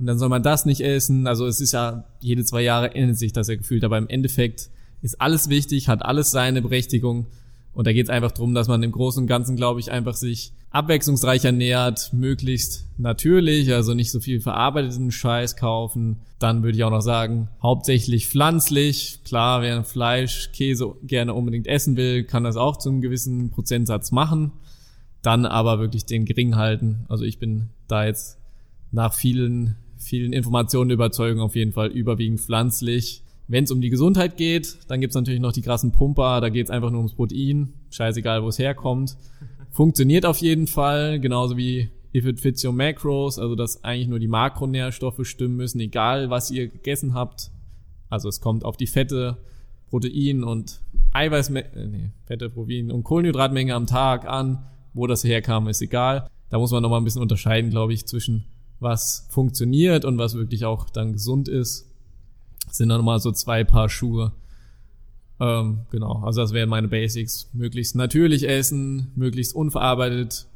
[0.03, 1.27] und dann soll man das nicht essen.
[1.27, 4.69] Also es ist ja, jede zwei Jahre ändert sich das ja gefühlt, aber im Endeffekt
[5.01, 7.27] ist alles wichtig, hat alles seine Berechtigung.
[7.73, 10.15] Und da geht es einfach drum, dass man im Großen und Ganzen, glaube ich, einfach
[10.15, 16.17] sich abwechslungsreicher nähert, möglichst natürlich, also nicht so viel verarbeiteten Scheiß kaufen.
[16.37, 19.21] Dann würde ich auch noch sagen, hauptsächlich pflanzlich.
[19.23, 24.11] Klar, wer Fleisch, Käse gerne unbedingt essen will, kann das auch zu einem gewissen Prozentsatz
[24.11, 24.51] machen.
[25.21, 27.05] Dann aber wirklich den gering halten.
[27.07, 28.37] Also ich bin da jetzt
[28.91, 33.23] nach vielen vielen Informationen überzeugen, auf jeden Fall überwiegend pflanzlich.
[33.47, 36.69] Wenn es um die Gesundheit geht, dann gibt's natürlich noch die krassen Pumper, da geht's
[36.69, 39.17] einfach nur ums Protein, scheißegal, wo es herkommt.
[39.71, 44.19] Funktioniert auf jeden Fall, genauso wie if it fits your macros, also dass eigentlich nur
[44.19, 47.51] die Makronährstoffe stimmen müssen, egal was ihr gegessen habt.
[48.09, 49.37] Also es kommt auf die Fette,
[49.89, 54.65] Protein und Eiweiß, äh, nee, Fette, Protein und Kohlenhydratmenge am Tag an.
[54.95, 56.27] Wo das herkam, ist egal.
[56.49, 58.45] Da muss man nochmal ein bisschen unterscheiden, glaube ich, zwischen
[58.79, 61.89] was funktioniert und was wirklich auch dann gesund ist.
[62.69, 64.33] Sind dann nochmal so zwei Paar Schuhe.
[65.39, 67.49] Ähm, genau, also das wären meine Basics.
[67.53, 70.47] Möglichst natürlich essen, möglichst unverarbeitet,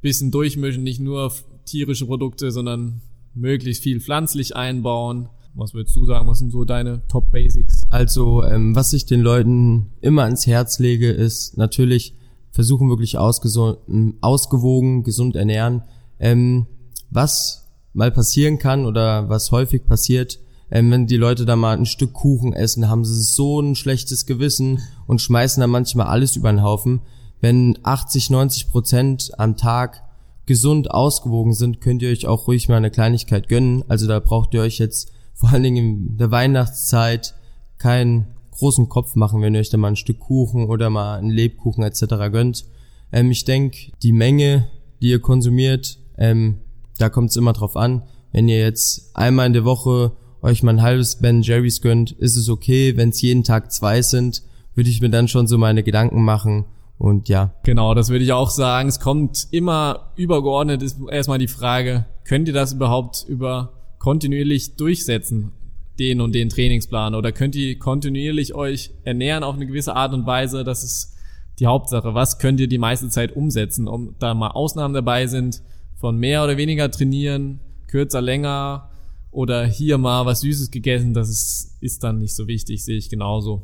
[0.00, 1.32] bisschen durchmischen, nicht nur
[1.64, 3.02] tierische Produkte, sondern
[3.34, 5.28] möglichst viel pflanzlich einbauen.
[5.54, 7.82] Was würdest du sagen, was sind so deine Top Basics?
[7.90, 12.14] Also, ähm, was ich den Leuten immer ans Herz lege, ist natürlich
[12.52, 15.82] versuchen wirklich ausgewogen, gesund ernähren.
[16.18, 16.66] Ähm,
[17.10, 20.38] was mal passieren kann oder was häufig passiert,
[20.70, 24.26] ähm, wenn die Leute da mal ein Stück Kuchen essen, haben sie so ein schlechtes
[24.26, 27.00] Gewissen und schmeißen dann manchmal alles über den Haufen.
[27.40, 30.04] Wenn 80, 90 Prozent am Tag
[30.46, 33.84] gesund ausgewogen sind, könnt ihr euch auch ruhig mal eine Kleinigkeit gönnen.
[33.88, 37.34] Also da braucht ihr euch jetzt vor allen Dingen in der Weihnachtszeit
[37.78, 41.30] keinen großen Kopf machen, wenn ihr euch da mal ein Stück Kuchen oder mal einen
[41.30, 42.30] Lebkuchen etc.
[42.30, 42.66] gönnt.
[43.10, 44.68] Ähm, ich denke, die Menge,
[45.00, 46.58] die ihr konsumiert, ähm,
[47.00, 48.02] da kommt es immer drauf an.
[48.32, 52.36] Wenn ihr jetzt einmal in der Woche euch mal ein halbes Ben Jerry's gönnt, ist
[52.36, 52.96] es okay.
[52.96, 54.42] Wenn es jeden Tag zwei sind,
[54.74, 56.64] würde ich mir dann schon so meine Gedanken machen.
[56.98, 57.54] Und ja.
[57.64, 58.88] Genau, das würde ich auch sagen.
[58.88, 65.52] Es kommt immer übergeordnet, ist erstmal die Frage, könnt ihr das überhaupt über kontinuierlich durchsetzen,
[65.98, 67.14] den und den Trainingsplan?
[67.14, 70.62] Oder könnt ihr kontinuierlich euch ernähren auf eine gewisse Art und Weise?
[70.62, 71.16] Das ist
[71.58, 72.14] die Hauptsache.
[72.14, 73.88] Was könnt ihr die meiste Zeit umsetzen?
[73.88, 75.62] Um da mal Ausnahmen dabei sind,
[76.00, 78.88] von mehr oder weniger trainieren, kürzer, länger
[79.30, 83.10] oder hier mal was Süßes gegessen, das ist, ist dann nicht so wichtig, sehe ich
[83.10, 83.62] genauso.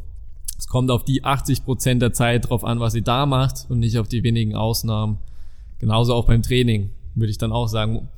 [0.59, 3.79] Es kommt auf die 80 Prozent der Zeit drauf an, was ihr da macht und
[3.79, 5.19] nicht auf die wenigen Ausnahmen.
[5.79, 8.09] Genauso auch beim Training, würde ich dann auch sagen,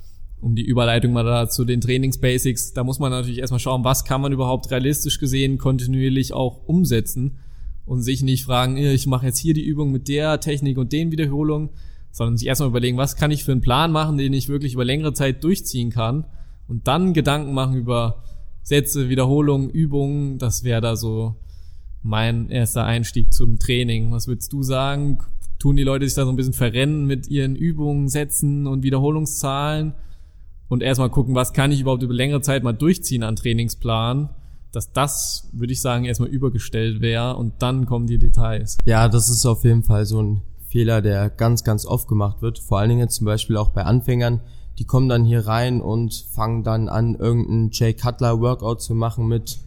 [0.40, 4.04] um die Überleitung mal da zu den Trainingsbasics, da muss man natürlich erstmal schauen, was
[4.04, 7.38] kann man überhaupt realistisch gesehen kontinuierlich auch umsetzen
[7.86, 11.10] und sich nicht fragen, ich mache jetzt hier die Übung mit der Technik und den
[11.12, 11.70] Wiederholungen,
[12.10, 14.84] sondern sich erstmal überlegen, was kann ich für einen Plan machen, den ich wirklich über
[14.84, 16.24] längere Zeit durchziehen kann
[16.66, 18.22] und dann Gedanken machen über
[18.62, 20.38] Sätze, Wiederholungen, Übungen.
[20.38, 21.36] Das wäre da so
[22.02, 24.12] mein erster Einstieg zum Training.
[24.12, 25.18] Was würdest du sagen?
[25.58, 29.94] Tun die Leute sich da so ein bisschen verrennen mit ihren Übungen, Sätzen und Wiederholungszahlen
[30.68, 34.30] und erstmal gucken, was kann ich überhaupt über längere Zeit mal durchziehen an Trainingsplan?
[34.72, 38.78] dass das, würde ich sagen, erstmal übergestellt wäre und dann kommen die Details.
[38.84, 42.58] Ja, das ist auf jeden Fall so ein Fehler, der ganz, ganz oft gemacht wird.
[42.58, 44.40] Vor allen Dingen zum Beispiel auch bei Anfängern.
[44.78, 49.26] Die kommen dann hier rein und fangen dann an, irgendeinen Jay Cutler Workout zu machen
[49.26, 49.58] mit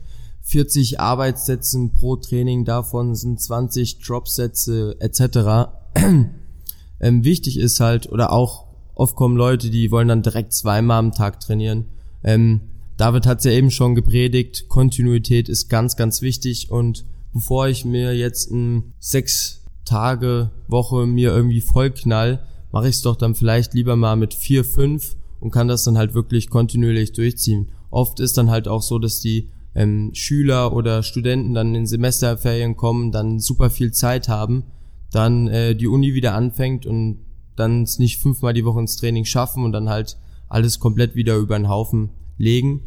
[0.44, 2.66] 40 Arbeitssätzen pro Training.
[2.66, 5.72] Davon sind 20 Dropsätze etc.
[7.00, 11.12] ähm, wichtig ist halt, oder auch oft kommen Leute, die wollen dann direkt zweimal am
[11.12, 11.86] Tag trainieren.
[12.24, 12.62] Ähm,
[12.98, 17.84] David hat es ja eben schon gepredigt, Kontinuität ist ganz, ganz wichtig und bevor ich
[17.84, 23.74] mir jetzt ein sechs Tage, Woche mir irgendwie vollknall, mache ich es doch dann vielleicht
[23.74, 27.70] lieber mal mit vier, fünf und kann das dann halt wirklich kontinuierlich durchziehen.
[27.90, 32.76] Oft ist dann halt auch so, dass die ähm, Schüler oder Studenten dann in Semesterferien
[32.76, 34.64] kommen, dann super viel Zeit haben,
[35.12, 37.20] dann äh, die Uni wieder anfängt und
[37.56, 40.18] dann es nicht fünfmal die Woche ins Training schaffen und dann halt
[40.48, 42.82] alles komplett wieder über den Haufen legen.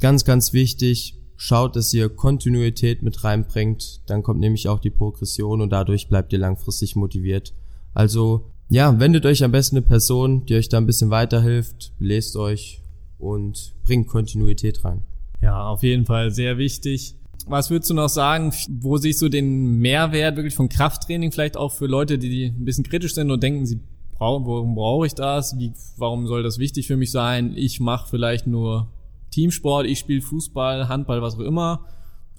[0.00, 5.60] Ganz, ganz wichtig, schaut, dass ihr Kontinuität mit reinbringt, dann kommt nämlich auch die Progression
[5.60, 7.52] und dadurch bleibt ihr langfristig motiviert.
[7.94, 12.36] Also ja, wendet euch am besten eine Person, die euch da ein bisschen weiterhilft, lest
[12.36, 12.80] euch
[13.18, 15.02] und bringt Kontinuität rein.
[15.40, 17.14] Ja, auf jeden Fall sehr wichtig.
[17.46, 21.72] Was würdest du noch sagen, wo siehst du den Mehrwert wirklich von Krafttraining vielleicht auch
[21.72, 23.78] für Leute, die ein bisschen kritisch sind und denken, sie
[24.18, 25.56] brauchen, warum brauche ich das?
[25.58, 27.52] Wie, warum soll das wichtig für mich sein?
[27.56, 28.88] Ich mache vielleicht nur
[29.30, 31.86] Teamsport, ich spiele Fußball, Handball, was auch immer,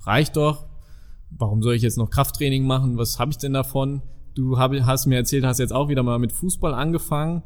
[0.04, 0.66] reicht doch.
[1.30, 2.98] Warum soll ich jetzt noch Krafttraining machen?
[2.98, 4.02] Was habe ich denn davon?
[4.34, 7.44] Du hab, hast mir erzählt, hast jetzt auch wieder mal mit Fußball angefangen.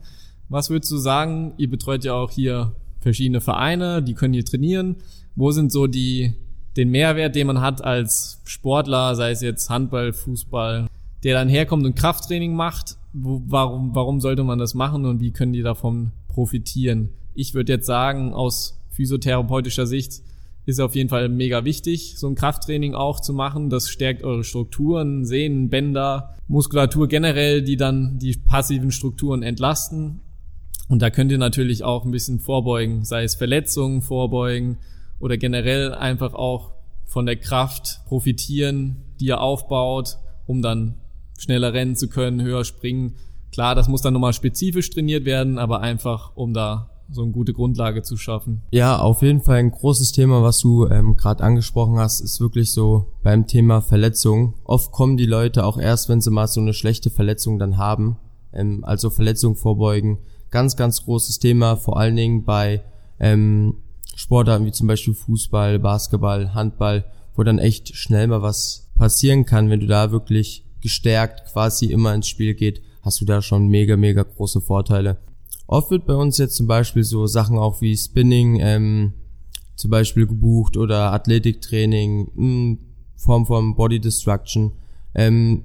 [0.49, 1.53] Was würdest du sagen?
[1.57, 4.97] Ihr betreut ja auch hier verschiedene Vereine, die können hier trainieren.
[5.35, 6.35] Wo sind so die,
[6.77, 10.87] den Mehrwert, den man hat als Sportler, sei es jetzt Handball, Fußball,
[11.23, 12.97] der dann herkommt und Krafttraining macht?
[13.13, 17.09] Wo, warum, warum sollte man das machen und wie können die davon profitieren?
[17.33, 20.21] Ich würde jetzt sagen, aus physiotherapeutischer Sicht
[20.65, 23.69] ist auf jeden Fall mega wichtig, so ein Krafttraining auch zu machen.
[23.69, 30.21] Das stärkt eure Strukturen, Sehnen, Bänder, Muskulatur generell, die dann die passiven Strukturen entlasten.
[30.87, 34.77] Und da könnt ihr natürlich auch ein bisschen vorbeugen, sei es Verletzungen vorbeugen
[35.19, 36.73] oder generell einfach auch
[37.05, 40.95] von der Kraft profitieren, die er aufbaut, um dann
[41.37, 43.15] schneller rennen zu können, höher springen.
[43.51, 47.53] Klar, das muss dann nochmal spezifisch trainiert werden, aber einfach, um da so eine gute
[47.53, 48.61] Grundlage zu schaffen.
[48.71, 52.71] Ja, auf jeden Fall ein großes Thema, was du ähm, gerade angesprochen hast, ist wirklich
[52.71, 54.55] so beim Thema Verletzung.
[54.63, 58.17] Oft kommen die Leute auch erst, wenn sie mal so eine schlechte Verletzung dann haben.
[58.53, 60.19] Ähm, also Verletzung vorbeugen.
[60.49, 62.83] Ganz, ganz großes Thema, vor allen Dingen bei
[63.19, 63.75] ähm,
[64.15, 67.05] Sportarten wie zum Beispiel Fußball, Basketball, Handball,
[67.35, 72.13] wo dann echt schnell mal was passieren kann, wenn du da wirklich gestärkt quasi immer
[72.13, 75.17] ins Spiel geht, hast du da schon mega, mega große Vorteile.
[75.71, 79.13] Oft wird bei uns jetzt zum Beispiel so Sachen auch wie Spinning ähm,
[79.77, 82.79] zum Beispiel gebucht oder Athletiktraining, in
[83.15, 84.73] Form von Body Destruction.
[85.15, 85.63] Ähm,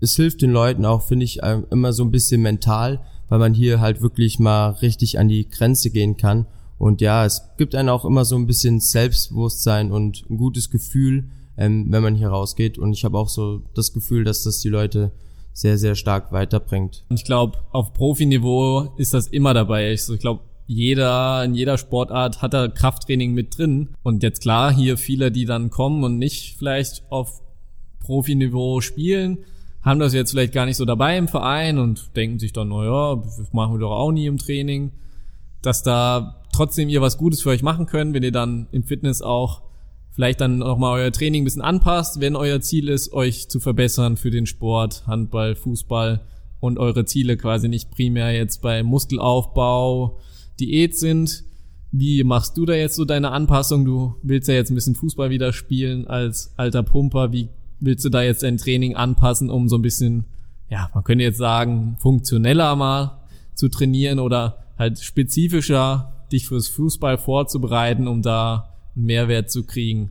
[0.00, 3.52] es hilft den Leuten auch, finde ich, äh, immer so ein bisschen mental, weil man
[3.52, 6.46] hier halt wirklich mal richtig an die Grenze gehen kann.
[6.78, 11.28] Und ja, es gibt einen auch immer so ein bisschen Selbstbewusstsein und ein gutes Gefühl,
[11.58, 12.78] ähm, wenn man hier rausgeht.
[12.78, 15.12] Und ich habe auch so das Gefühl, dass das die Leute
[15.52, 17.04] sehr, sehr stark weiterbringt.
[17.10, 19.92] Ich glaube, auf Profiniveau ist das immer dabei.
[19.92, 23.90] Ich, ich glaube, jeder, in jeder Sportart hat da Krafttraining mit drin.
[24.02, 27.42] Und jetzt klar, hier viele, die dann kommen und nicht vielleicht auf
[28.00, 29.38] Profiniveau spielen,
[29.82, 33.22] haben das jetzt vielleicht gar nicht so dabei im Verein und denken sich dann, naja,
[33.52, 34.92] machen wir doch auch nie im Training.
[35.60, 39.22] Dass da trotzdem ihr was Gutes für euch machen könnt, wenn ihr dann im Fitness
[39.22, 39.62] auch
[40.12, 44.16] vielleicht dann nochmal euer Training ein bisschen anpasst, wenn euer Ziel ist, euch zu verbessern
[44.16, 46.20] für den Sport, Handball, Fußball
[46.60, 50.18] und eure Ziele quasi nicht primär jetzt bei Muskelaufbau,
[50.60, 51.44] Diät sind.
[51.90, 53.84] Wie machst du da jetzt so deine Anpassung?
[53.84, 57.32] Du willst ja jetzt ein bisschen Fußball wieder spielen als alter Pumper.
[57.32, 57.48] Wie
[57.80, 60.24] willst du da jetzt dein Training anpassen, um so ein bisschen,
[60.70, 63.22] ja, man könnte jetzt sagen, funktioneller mal
[63.54, 70.10] zu trainieren oder halt spezifischer dich fürs Fußball vorzubereiten, um da einen Mehrwert zu kriegen?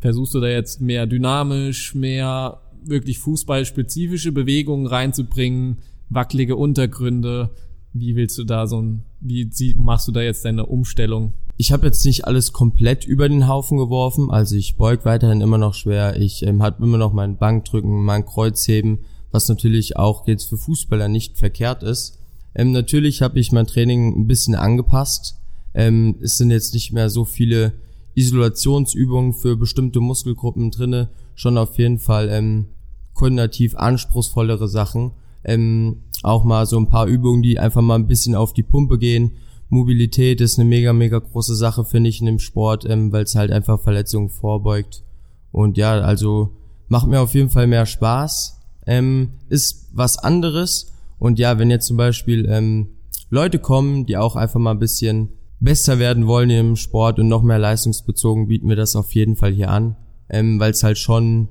[0.00, 5.78] Versuchst du da jetzt mehr dynamisch, mehr wirklich fußballspezifische Bewegungen reinzubringen,
[6.08, 7.50] wackelige Untergründe?
[7.92, 11.32] Wie willst du da so ein, wie machst du da jetzt deine Umstellung?
[11.56, 15.58] Ich habe jetzt nicht alles komplett über den Haufen geworfen, also ich beug weiterhin immer
[15.58, 19.00] noch schwer, ich ähm, habe immer noch mein Bankdrücken, mein Kreuzheben,
[19.30, 22.18] was natürlich auch jetzt für Fußballer nicht verkehrt ist.
[22.54, 25.36] Ähm, natürlich habe ich mein Training ein bisschen angepasst.
[25.74, 27.74] Ähm, es sind jetzt nicht mehr so viele
[28.14, 32.66] Isolationsübungen für bestimmte Muskelgruppen drinne, schon auf jeden Fall ähm,
[33.14, 35.12] koordinativ anspruchsvollere Sachen.
[35.44, 38.98] Ähm, auch mal so ein paar Übungen, die einfach mal ein bisschen auf die Pumpe
[38.98, 39.32] gehen.
[39.68, 43.36] Mobilität ist eine mega, mega große Sache, finde ich, in dem Sport, ähm, weil es
[43.36, 45.04] halt einfach Verletzungen vorbeugt.
[45.52, 46.50] Und ja, also
[46.88, 48.58] macht mir auf jeden Fall mehr Spaß.
[48.86, 50.92] Ähm, ist was anderes.
[51.18, 52.88] Und ja, wenn jetzt zum Beispiel ähm,
[53.28, 55.28] Leute kommen, die auch einfach mal ein bisschen
[55.60, 59.52] besser werden wollen im Sport und noch mehr leistungsbezogen, bieten wir das auf jeden Fall
[59.52, 59.96] hier an,
[60.28, 61.48] ähm, weil es halt schon,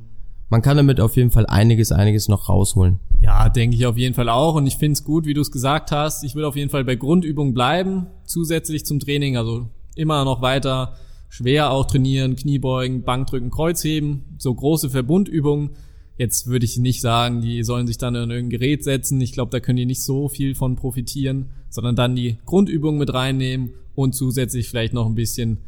[0.49, 2.99] man kann damit auf jeden Fall einiges, einiges noch rausholen.
[3.21, 5.51] Ja, denke ich auf jeden Fall auch und ich finde es gut, wie du es
[5.51, 6.23] gesagt hast.
[6.23, 10.95] Ich will auf jeden Fall bei Grundübungen bleiben, zusätzlich zum Training, also immer noch weiter
[11.29, 15.71] schwer auch trainieren, Kniebeugen, Bankdrücken, Kreuzheben, so große Verbundübungen
[16.19, 19.21] Jetzt würde ich nicht sagen, die sollen sich dann in irgendein Gerät setzen.
[19.21, 23.13] Ich glaube, da können die nicht so viel von profitieren, sondern dann die Grundübungen mit
[23.13, 25.59] reinnehmen und zusätzlich vielleicht noch ein bisschen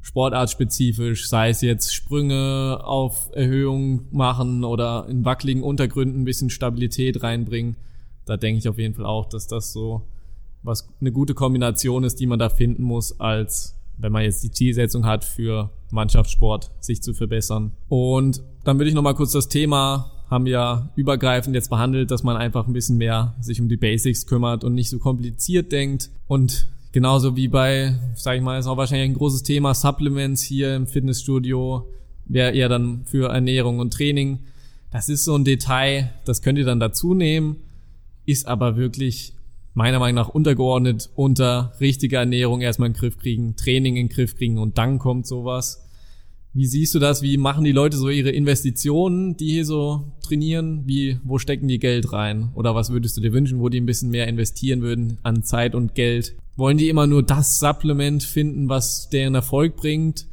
[0.00, 7.22] sportartspezifisch, sei es jetzt Sprünge auf Erhöhung machen oder in wackeligen Untergründen ein bisschen Stabilität
[7.22, 7.76] reinbringen.
[8.24, 10.04] Da denke ich auf jeden Fall auch, dass das so
[10.62, 14.52] was eine gute Kombination ist, die man da finden muss, als wenn man jetzt die
[14.52, 17.72] Zielsetzung hat, für Mannschaftssport sich zu verbessern.
[17.88, 22.36] Und dann würde ich nochmal kurz das Thema, haben wir übergreifend jetzt behandelt, dass man
[22.36, 26.10] einfach ein bisschen mehr sich um die Basics kümmert und nicht so kompliziert denkt.
[26.26, 30.76] Und genauso wie bei, sag ich mal, ist auch wahrscheinlich ein großes Thema, Supplements hier
[30.76, 31.88] im Fitnessstudio,
[32.26, 34.40] wäre eher dann für Ernährung und Training.
[34.90, 37.56] Das ist so ein Detail, das könnt ihr dann dazu nehmen,
[38.26, 39.32] ist aber wirklich
[39.74, 44.14] meiner Meinung nach untergeordnet unter richtiger Ernährung erstmal in den Griff kriegen, Training in den
[44.14, 45.87] Griff kriegen und dann kommt sowas.
[46.54, 47.22] Wie siehst du das?
[47.22, 50.82] Wie machen die Leute so ihre Investitionen, die hier so trainieren?
[50.86, 52.50] Wie, wo stecken die Geld rein?
[52.54, 55.74] Oder was würdest du dir wünschen, wo die ein bisschen mehr investieren würden an Zeit
[55.74, 56.36] und Geld?
[56.56, 60.26] Wollen die immer nur das Supplement finden, was deren Erfolg bringt?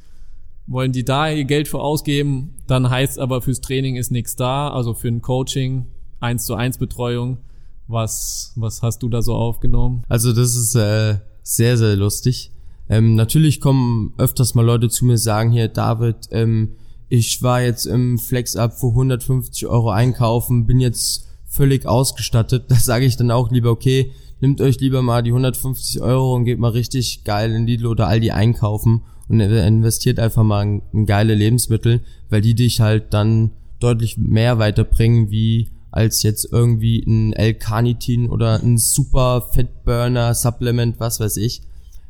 [0.68, 2.56] Wollen die da ihr Geld für ausgeben?
[2.66, 5.86] Dann heißt aber fürs Training ist nichts da, also für ein Coaching,
[6.20, 7.38] eins zu eins Betreuung.
[7.88, 10.04] Was, was hast du da so aufgenommen?
[10.10, 12.52] Also das ist äh, sehr, sehr lustig.
[12.90, 16.72] Ähm, natürlich kommen öfters mal Leute zu mir sagen hier, David, ähm,
[17.10, 22.66] ich war jetzt im Flex-Up für 150 Euro einkaufen, bin jetzt völlig ausgestattet.
[22.70, 24.12] Da sage ich dann auch lieber, okay,
[24.42, 28.08] nehmt euch lieber mal die 150 Euro und geht mal richtig geil in Lidl oder
[28.08, 33.52] Aldi einkaufen und investiert einfach mal in, in geile Lebensmittel, weil die dich halt dann
[33.80, 41.20] deutlich mehr weiterbringen, wie als jetzt irgendwie ein L-Carnitin oder ein Super Fettburner Supplement, was
[41.20, 41.62] weiß ich.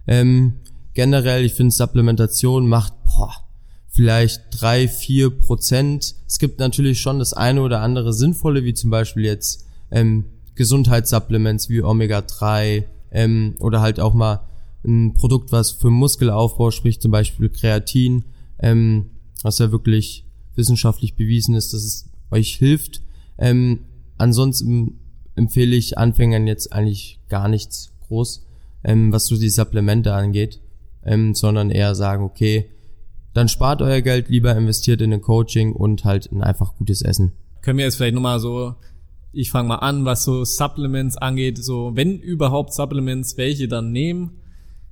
[0.07, 0.55] Ähm,
[0.95, 3.33] generell, ich finde Supplementation macht boah,
[3.89, 6.15] vielleicht drei, vier Prozent.
[6.25, 10.25] Es gibt natürlich schon das eine oder andere sinnvolle, wie zum Beispiel jetzt ähm,
[10.55, 14.47] Gesundheitssupplements wie Omega-3 ähm, oder halt auch mal
[14.83, 18.25] ein Produkt, was für Muskelaufbau spricht, zum Beispiel Kreatin,
[18.59, 19.11] ähm,
[19.43, 20.25] was ja wirklich
[20.55, 23.01] wissenschaftlich bewiesen ist, dass es euch hilft.
[23.37, 23.79] Ähm,
[24.17, 24.99] ansonsten
[25.35, 28.45] empfehle ich Anfängern jetzt eigentlich gar nichts groß,
[28.83, 30.61] ähm, was so die Supplemente angeht,
[31.05, 32.69] ähm, sondern eher sagen, okay,
[33.33, 37.33] dann spart euer Geld lieber, investiert in ein Coaching und halt in einfach gutes Essen.
[37.61, 38.75] Können wir jetzt vielleicht nochmal so,
[39.31, 44.37] ich fange mal an, was so Supplements angeht, so wenn überhaupt Supplements, welche dann nehmen,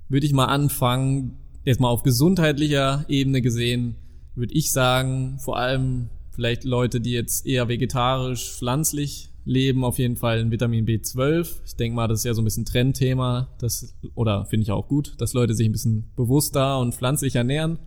[0.10, 3.96] würde ich mal anfangen, jetzt mal auf gesundheitlicher Ebene gesehen,
[4.36, 10.16] würde ich sagen, vor allem vielleicht Leute, die jetzt eher vegetarisch, pflanzlich leben, auf jeden
[10.16, 11.48] Fall ein Vitamin B12.
[11.66, 14.88] Ich denke mal, das ist ja so ein bisschen Trendthema, das, oder finde ich auch
[14.88, 17.80] gut, dass Leute sich ein bisschen bewusster und pflanzlich ernähren.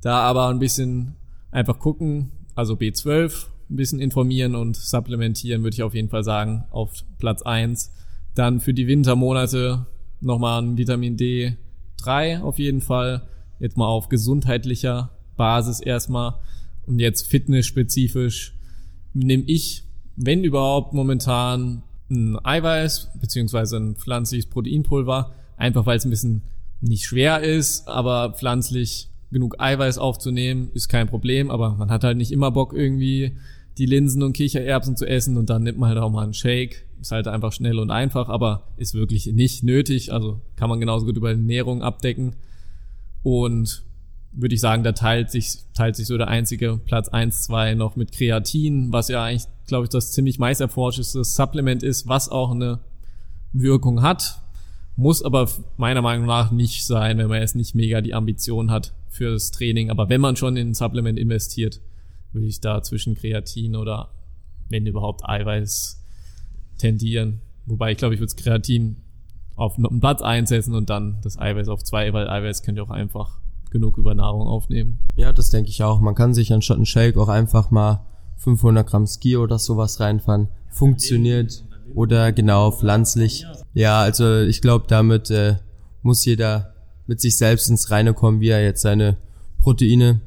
[0.00, 1.16] Da aber ein bisschen
[1.50, 6.64] einfach gucken, also B12, ein bisschen informieren und supplementieren, würde ich auf jeden Fall sagen,
[6.70, 7.92] auf Platz eins.
[8.34, 9.86] Dann für die Wintermonate
[10.20, 13.28] nochmal ein Vitamin D3 auf jeden Fall.
[13.58, 16.34] Jetzt mal auf gesundheitlicher Basis erstmal.
[16.86, 18.54] Und jetzt fitnessspezifisch
[19.12, 19.84] nehme ich,
[20.22, 26.42] wenn überhaupt, momentan ein Eiweiß beziehungsweise ein pflanzliches Proteinpulver, einfach weil es ein bisschen
[26.80, 32.16] nicht schwer ist, aber pflanzlich genug Eiweiß aufzunehmen, ist kein Problem, aber man hat halt
[32.16, 33.36] nicht immer Bock irgendwie
[33.78, 36.86] die Linsen und Kichererbsen zu essen und dann nimmt man halt auch mal einen Shake.
[37.00, 40.12] Ist halt einfach schnell und einfach, aber ist wirklich nicht nötig.
[40.12, 42.36] Also kann man genauso gut über Ernährung abdecken.
[43.22, 43.84] Und
[44.32, 47.96] würde ich sagen, da teilt sich, teilt sich so der einzige Platz eins zwei noch
[47.96, 52.52] mit Kreatin, was ja eigentlich, glaube ich, das ziemlich meist erforschteste Supplement ist, was auch
[52.52, 52.80] eine
[53.52, 54.40] Wirkung hat,
[54.96, 58.92] muss aber meiner Meinung nach nicht sein, wenn man jetzt nicht mega die Ambition hat
[59.08, 59.90] fürs Training.
[59.90, 61.80] Aber wenn man schon in ein Supplement investiert,
[62.32, 64.10] würde ich da zwischen Kreatin oder
[64.68, 66.04] wenn überhaupt Eiweiß
[66.78, 67.40] tendieren.
[67.66, 68.96] Wobei ich glaube, ich würde Kreatin
[69.56, 72.90] auf einen Platz einsetzen und dann das Eiweiß auf zwei, weil Eiweiß könnt ihr auch
[72.90, 73.38] einfach
[73.70, 75.00] genug über Nahrung aufnehmen.
[75.16, 76.00] Ja, das denke ich auch.
[76.00, 78.06] Man kann sich anstatt einen Shake auch einfach mal
[78.36, 80.48] 500 Gramm Ski oder sowas reinfahren.
[80.70, 81.64] Funktioniert.
[81.94, 83.46] Oder genau, pflanzlich.
[83.74, 85.56] Ja, also ich glaube, damit äh,
[86.02, 86.74] muss jeder
[87.06, 89.16] mit sich selbst ins Reine kommen, wie er jetzt seine
[89.58, 90.20] Proteine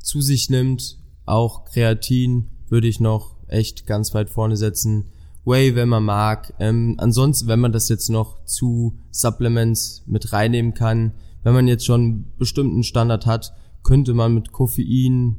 [0.00, 0.98] zu sich nimmt.
[1.24, 5.06] Auch Kreatin würde ich noch echt ganz weit vorne setzen.
[5.44, 6.52] Whey, wenn man mag.
[6.58, 11.12] Ähm, ansonsten, wenn man das jetzt noch zu Supplements mit reinnehmen kann,
[11.46, 15.36] wenn man jetzt schon einen bestimmten Standard hat, könnte man mit Koffein,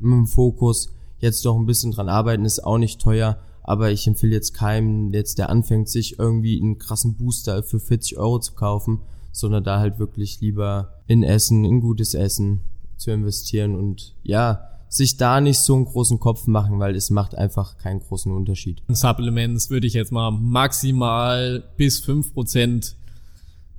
[0.00, 4.08] mit dem Fokus jetzt doch ein bisschen dran arbeiten, ist auch nicht teuer, aber ich
[4.08, 8.54] empfehle jetzt keinem, jetzt der anfängt, sich irgendwie einen krassen Booster für 40 Euro zu
[8.54, 12.62] kaufen, sondern da halt wirklich lieber in Essen, in gutes Essen
[12.96, 17.36] zu investieren und ja, sich da nicht so einen großen Kopf machen, weil es macht
[17.36, 18.82] einfach keinen großen Unterschied.
[18.88, 22.96] Supplements würde ich jetzt mal maximal bis fünf Prozent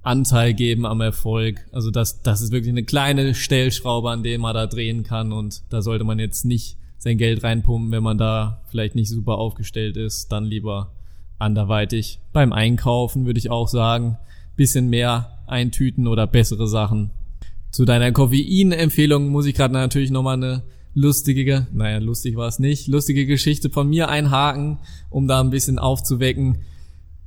[0.05, 1.65] Anteil geben am Erfolg.
[1.71, 5.63] Also das, das ist wirklich eine kleine Stellschraube, an der man da drehen kann und
[5.69, 9.97] da sollte man jetzt nicht sein Geld reinpumpen, wenn man da vielleicht nicht super aufgestellt
[9.97, 10.91] ist, dann lieber
[11.37, 12.19] anderweitig.
[12.33, 14.17] Beim Einkaufen würde ich auch sagen,
[14.55, 17.11] bisschen mehr eintüten oder bessere Sachen.
[17.71, 22.87] Zu deiner Koffein-Empfehlung muss ich gerade natürlich nochmal eine lustige, naja, lustig war es nicht,
[22.87, 24.79] lustige Geschichte von mir einhaken,
[25.09, 26.59] um da ein bisschen aufzuwecken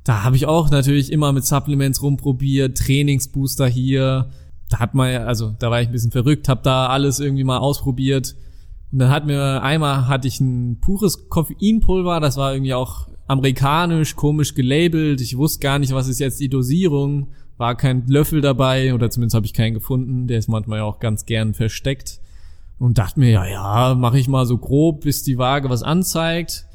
[0.09, 4.30] da habe ich auch natürlich immer mit Supplements rumprobiert, Trainingsbooster hier.
[4.70, 7.59] Da hat man also da war ich ein bisschen verrückt, habe da alles irgendwie mal
[7.59, 8.34] ausprobiert.
[8.90, 14.16] Und dann hat mir einmal hatte ich ein pures Koffeinpulver, das war irgendwie auch amerikanisch,
[14.16, 15.20] komisch gelabelt.
[15.20, 17.28] Ich wusste gar nicht, was ist jetzt die Dosierung.
[17.59, 20.26] War kein Löffel dabei oder zumindest habe ich keinen gefunden.
[20.26, 22.18] Der ist manchmal ja auch ganz gern versteckt.
[22.78, 26.68] Und dachte mir, ja, ja, mache ich mal so grob, bis die Waage was anzeigt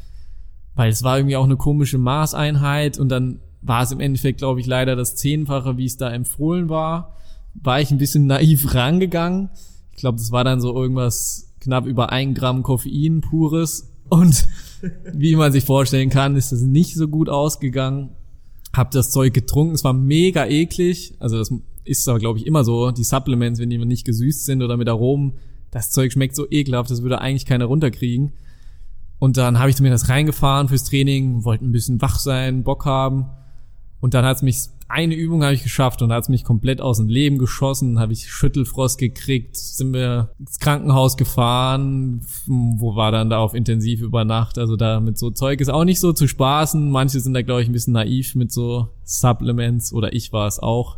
[0.75, 4.59] weil es war irgendwie auch eine komische Maßeinheit und dann war es im Endeffekt, glaube
[4.59, 7.15] ich, leider das Zehnfache, wie es da empfohlen war.
[7.53, 9.49] War ich ein bisschen naiv rangegangen.
[9.91, 13.91] Ich glaube, das war dann so irgendwas knapp über ein Gramm Koffein pures.
[14.09, 14.47] Und
[15.13, 18.09] wie man sich vorstellen kann, ist das nicht so gut ausgegangen.
[18.75, 19.75] Hab das Zeug getrunken.
[19.75, 21.13] Es war mega eklig.
[21.19, 21.53] Also das
[21.85, 22.91] ist aber, glaube ich, immer so.
[22.91, 25.33] Die Supplements, wenn die nicht gesüßt sind oder mit Aromen,
[25.71, 28.33] das Zeug schmeckt so ekelhaft, das würde eigentlich keiner runterkriegen.
[29.23, 32.85] Und dann habe ich mir das reingefahren fürs Training, wollte ein bisschen wach sein, Bock
[32.85, 33.27] haben.
[34.01, 34.57] Und dann hat es mich
[34.89, 38.11] eine Übung habe ich geschafft und hat es mich komplett aus dem Leben geschossen, habe
[38.11, 44.25] ich Schüttelfrost gekriegt, sind wir ins Krankenhaus gefahren, wo war dann da auf intensiv über
[44.25, 47.43] Nacht, also da mit so Zeug ist auch nicht so zu spaßen, manche sind da
[47.43, 50.97] glaube ich ein bisschen naiv mit so Supplements oder ich war es auch,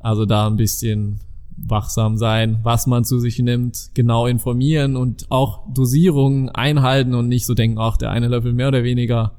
[0.00, 1.20] also da ein bisschen
[1.66, 7.46] wachsam sein, was man zu sich nimmt, genau informieren und auch Dosierungen einhalten und nicht
[7.46, 9.32] so denken, ach, der eine Löffel mehr oder weniger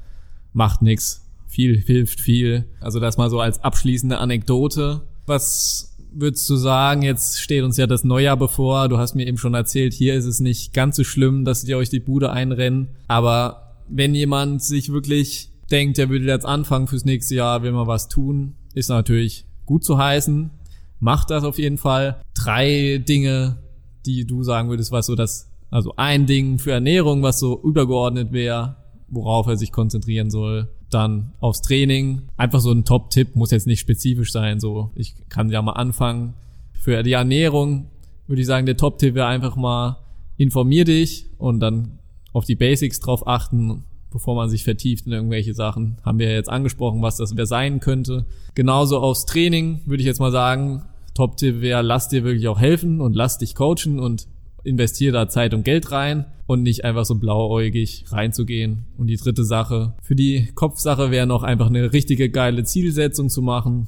[0.53, 1.25] macht nix.
[1.47, 2.65] Viel hilft viel.
[2.79, 5.01] Also das mal so als abschließende Anekdote.
[5.25, 8.87] Was würdest du sagen, jetzt steht uns ja das Neujahr bevor.
[8.89, 11.75] Du hast mir eben schon erzählt, hier ist es nicht ganz so schlimm, dass die
[11.75, 12.89] euch die Bude einrennen.
[13.07, 17.87] Aber wenn jemand sich wirklich denkt, er würde jetzt anfangen fürs nächste Jahr, will mal
[17.87, 20.51] was tun, ist natürlich gut zu heißen
[20.99, 22.21] macht das auf jeden Fall.
[22.33, 23.57] Drei Dinge,
[24.05, 28.31] die du sagen würdest, was so das, also ein Ding für Ernährung, was so übergeordnet
[28.31, 28.77] wäre,
[29.07, 30.69] worauf er sich konzentrieren soll.
[30.89, 32.23] Dann aufs Training.
[32.37, 34.59] Einfach so ein Top-Tipp, muss jetzt nicht spezifisch sein.
[34.59, 36.33] So, ich kann ja mal anfangen.
[36.73, 37.87] Für die Ernährung
[38.27, 39.97] würde ich sagen, der Top-Tipp wäre einfach mal
[40.37, 41.99] informier dich und dann
[42.31, 45.97] auf die Basics drauf achten bevor man sich vertieft in irgendwelche Sachen.
[46.03, 48.25] Haben wir jetzt angesprochen, was das wer sein könnte.
[48.55, 50.83] Genauso aufs Training würde ich jetzt mal sagen,
[51.19, 54.29] Top-Tipp wäre, lass dir wirklich auch helfen und lass dich coachen und
[54.63, 58.85] investiere da Zeit und Geld rein und nicht einfach so blauäugig reinzugehen.
[58.97, 63.41] Und die dritte Sache, für die Kopfsache wäre noch einfach eine richtige geile Zielsetzung zu
[63.41, 63.87] machen,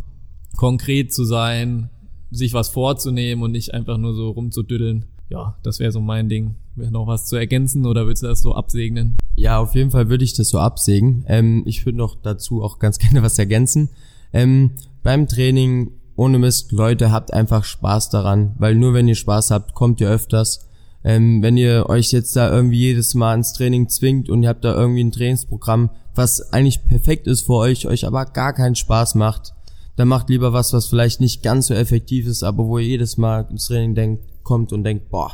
[0.57, 1.89] konkret zu sein,
[2.31, 5.05] sich was vorzunehmen und nicht einfach nur so rumzudüddeln.
[5.29, 6.55] Ja, das wäre so mein Ding.
[6.75, 9.15] Wäre noch was zu ergänzen oder willst du das so absegnen?
[9.37, 11.23] Ja, auf jeden Fall würde ich das so absägen.
[11.27, 13.87] Ähm, ich würde noch dazu auch ganz gerne was ergänzen.
[14.33, 14.71] Ähm,
[15.01, 15.91] beim Training
[16.21, 20.09] ohne Mist, Leute, habt einfach Spaß daran, weil nur wenn ihr Spaß habt, kommt ihr
[20.09, 20.67] öfters.
[21.03, 24.63] Ähm, wenn ihr euch jetzt da irgendwie jedes Mal ins Training zwingt und ihr habt
[24.63, 29.15] da irgendwie ein Trainingsprogramm, was eigentlich perfekt ist für euch, euch aber gar keinen Spaß
[29.15, 29.55] macht,
[29.95, 33.17] dann macht lieber was, was vielleicht nicht ganz so effektiv ist, aber wo ihr jedes
[33.17, 35.31] Mal ins Training denkt, kommt und denkt, boah,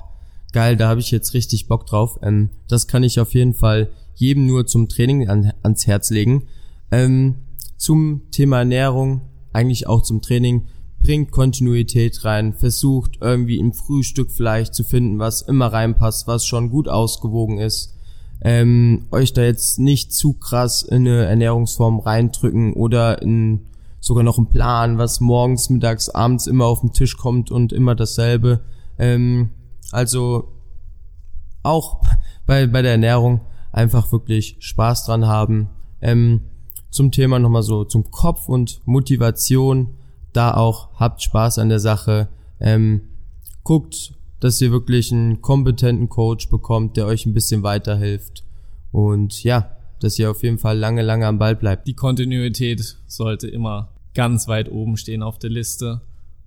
[0.53, 2.17] geil, da habe ich jetzt richtig Bock drauf.
[2.23, 6.47] Ähm, das kann ich auf jeden Fall jedem nur zum Training an, ans Herz legen.
[6.91, 7.35] Ähm,
[7.75, 9.19] zum Thema Ernährung,
[9.51, 10.63] eigentlich auch zum Training,
[10.99, 16.69] bringt Kontinuität rein, versucht irgendwie im Frühstück vielleicht zu finden, was immer reinpasst, was schon
[16.69, 17.95] gut ausgewogen ist.
[18.41, 23.67] Ähm, euch da jetzt nicht zu krass in eine Ernährungsform reindrücken oder in
[23.99, 27.95] sogar noch einen Plan, was morgens, mittags, abends immer auf den Tisch kommt und immer
[27.95, 28.61] dasselbe.
[28.99, 29.49] Ähm,
[29.91, 30.49] also
[31.63, 32.01] auch
[32.45, 33.41] bei, bei der Ernährung
[33.71, 35.69] einfach wirklich Spaß dran haben.
[36.01, 36.41] Ähm,
[36.89, 39.95] zum Thema nochmal so zum Kopf und Motivation.
[40.37, 42.27] Da auch habt Spaß an der Sache.
[42.59, 43.01] Ähm,
[43.63, 48.43] guckt, dass ihr wirklich einen kompetenten Coach bekommt, der euch ein bisschen weiterhilft.
[48.91, 51.87] Und ja, dass ihr auf jeden Fall lange, lange am Ball bleibt.
[51.87, 56.01] Die Kontinuität sollte immer ganz weit oben stehen auf der Liste.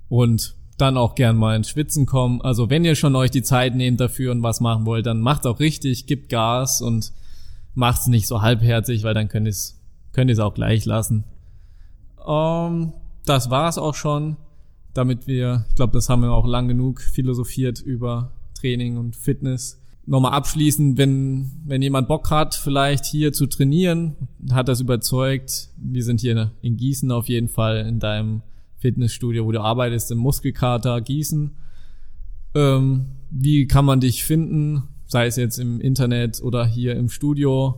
[0.09, 2.41] Und dann auch gern mal ins Schwitzen kommen.
[2.43, 5.47] Also wenn ihr schon euch die Zeit nehmt dafür und was machen wollt, dann macht's
[5.47, 7.13] auch richtig, gibt Gas und
[7.75, 9.81] macht's nicht so halbherzig, weil dann könnt ihr es
[10.13, 11.25] könnt auch gleich lassen.
[12.25, 12.93] Ähm,
[13.31, 14.37] das war's auch schon,
[14.93, 19.81] damit wir, ich glaube, das haben wir auch lang genug philosophiert über Training und Fitness.
[20.05, 24.17] Nochmal abschließend, wenn, wenn jemand Bock hat, vielleicht hier zu trainieren,
[24.51, 25.69] hat das überzeugt.
[25.77, 28.43] Wir sind hier in Gießen auf jeden Fall in deinem
[28.79, 31.53] Fitnessstudio, wo du arbeitest, im Muskelkater Gießen.
[32.57, 34.89] Ähm, wie kann man dich finden?
[35.07, 37.77] Sei es jetzt im Internet oder hier im Studio,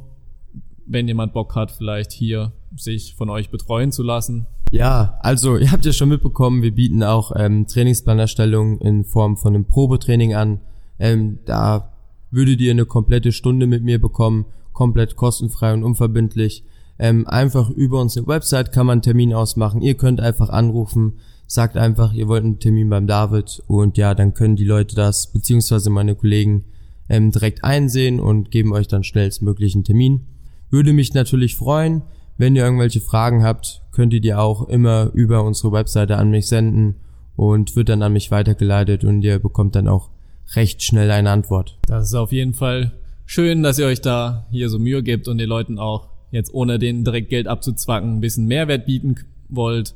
[0.86, 4.46] wenn jemand Bock hat, vielleicht hier sich von euch betreuen zu lassen.
[4.72, 9.54] Ja, also ihr habt ja schon mitbekommen, wir bieten auch ähm, Trainingsplanerstellung in Form von
[9.54, 10.60] einem Probetraining an.
[10.98, 11.92] Ähm, da
[12.30, 16.64] würdet ihr eine komplette Stunde mit mir bekommen, komplett kostenfrei und unverbindlich.
[16.98, 19.82] Ähm, einfach über unsere Website kann man einen Termin ausmachen.
[19.82, 24.32] Ihr könnt einfach anrufen, sagt einfach, ihr wollt einen Termin beim David und ja, dann
[24.32, 26.64] können die Leute das, beziehungsweise meine Kollegen,
[27.10, 30.28] ähm, direkt einsehen und geben euch dann schnellstmöglich einen Termin.
[30.70, 32.00] Würde mich natürlich freuen.
[32.42, 36.48] Wenn ihr irgendwelche Fragen habt, könnt ihr die auch immer über unsere Webseite an mich
[36.48, 36.96] senden
[37.36, 40.10] und wird dann an mich weitergeleitet und ihr bekommt dann auch
[40.56, 41.78] recht schnell eine Antwort.
[41.86, 42.90] Das ist auf jeden Fall
[43.26, 46.80] schön, dass ihr euch da hier so Mühe gibt und den Leuten auch jetzt ohne
[46.80, 49.14] den direkt Geld abzuzwacken, ein bisschen Mehrwert bieten
[49.48, 49.94] wollt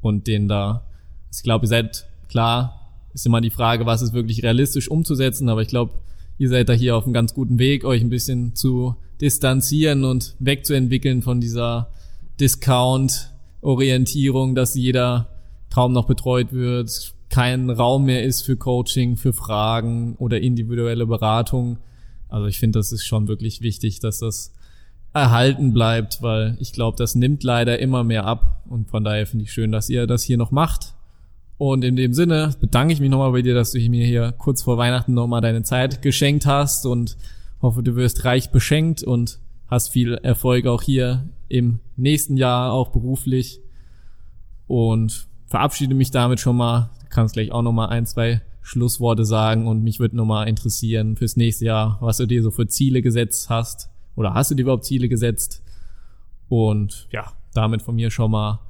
[0.00, 0.88] und den da,
[1.32, 5.62] ich glaube, ihr seid klar, ist immer die Frage, was ist wirklich realistisch umzusetzen, aber
[5.62, 5.92] ich glaube,
[6.38, 10.36] ihr seid da hier auf einem ganz guten Weg, euch ein bisschen zu distanzieren und
[10.38, 11.90] wegzuentwickeln von dieser
[12.38, 15.30] Discount-Orientierung, dass jeder
[15.72, 21.78] kaum noch betreut wird, kein Raum mehr ist für Coaching, für Fragen oder individuelle Beratung.
[22.28, 24.52] Also ich finde, das ist schon wirklich wichtig, dass das
[25.14, 29.44] erhalten bleibt, weil ich glaube, das nimmt leider immer mehr ab und von daher finde
[29.44, 30.92] ich schön, dass ihr das hier noch macht.
[31.56, 34.62] Und in dem Sinne bedanke ich mich nochmal bei dir, dass du mir hier kurz
[34.62, 37.16] vor Weihnachten nochmal deine Zeit geschenkt hast und
[37.64, 42.90] hoffe, du wirst reich beschenkt und hast viel Erfolg auch hier im nächsten Jahr, auch
[42.90, 43.60] beruflich.
[44.66, 46.90] Und verabschiede mich damit schon mal.
[47.00, 51.36] Du kannst gleich auch nochmal ein, zwei Schlussworte sagen und mich würde nochmal interessieren fürs
[51.36, 54.84] nächste Jahr, was du dir so für Ziele gesetzt hast oder hast du dir überhaupt
[54.84, 55.62] Ziele gesetzt?
[56.48, 58.60] Und ja, damit von mir schon mal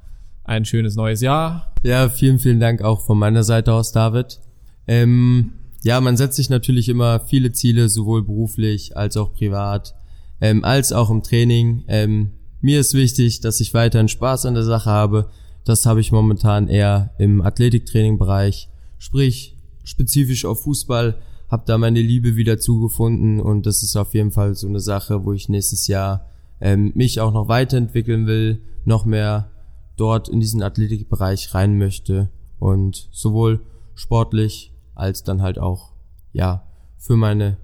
[0.43, 1.73] ein schönes neues Jahr.
[1.83, 4.39] Ja, vielen, vielen Dank auch von meiner Seite aus, David.
[4.87, 5.53] Ähm,
[5.85, 9.93] ja, man setzt sich natürlich immer viele Ziele, sowohl beruflich als auch privat,
[10.41, 11.83] ähm, als auch im Training.
[11.87, 15.29] Ähm, mir ist wichtig, dass ich weiterhin Spaß an der Sache habe.
[15.63, 18.67] Das habe ich momentan eher im Athletiktraining-Bereich,
[18.97, 21.19] sprich spezifisch auf Fußball
[21.49, 25.23] habe da meine Liebe wieder zugefunden und das ist auf jeden Fall so eine Sache,
[25.23, 26.25] wo ich nächstes Jahr
[26.59, 29.51] ähm, mich auch noch weiterentwickeln will, noch mehr
[29.97, 33.61] dort in diesen Athletikbereich rein möchte und sowohl
[33.93, 35.91] sportlich als dann halt auch
[36.33, 36.63] ja
[36.97, 37.57] für meine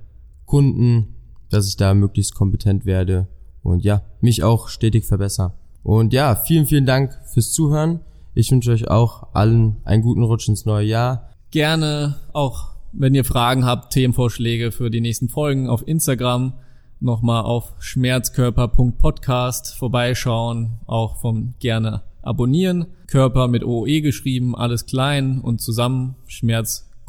[0.45, 1.15] Kunden,
[1.49, 3.27] dass ich da möglichst kompetent werde
[3.63, 5.53] und ja mich auch stetig verbessere.
[5.83, 8.01] Und ja, vielen vielen Dank fürs Zuhören.
[8.33, 11.29] Ich wünsche euch auch allen einen guten Rutsch ins neue Jahr.
[11.49, 16.53] Gerne auch wenn ihr Fragen habt, Themenvorschläge für die nächsten Folgen auf Instagram,
[16.99, 22.87] nochmal auf schmerzkörper.podcast vorbeischauen, auch vom gerne abonnieren.
[23.07, 26.15] Körper mit OE geschrieben, alles klein und zusammen,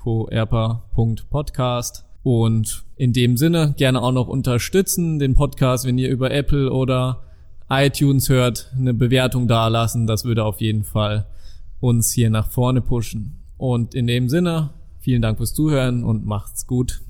[0.02, 2.04] schmerzkörper.podcast.
[2.22, 7.24] Und in dem Sinne gerne auch noch unterstützen den Podcast, wenn ihr über Apple oder
[7.68, 10.06] iTunes hört, eine Bewertung dalassen.
[10.06, 11.26] Das würde auf jeden Fall
[11.80, 13.40] uns hier nach vorne pushen.
[13.56, 14.70] Und in dem Sinne,
[15.02, 17.02] Vielen Dank fürs Zuhören und macht's gut.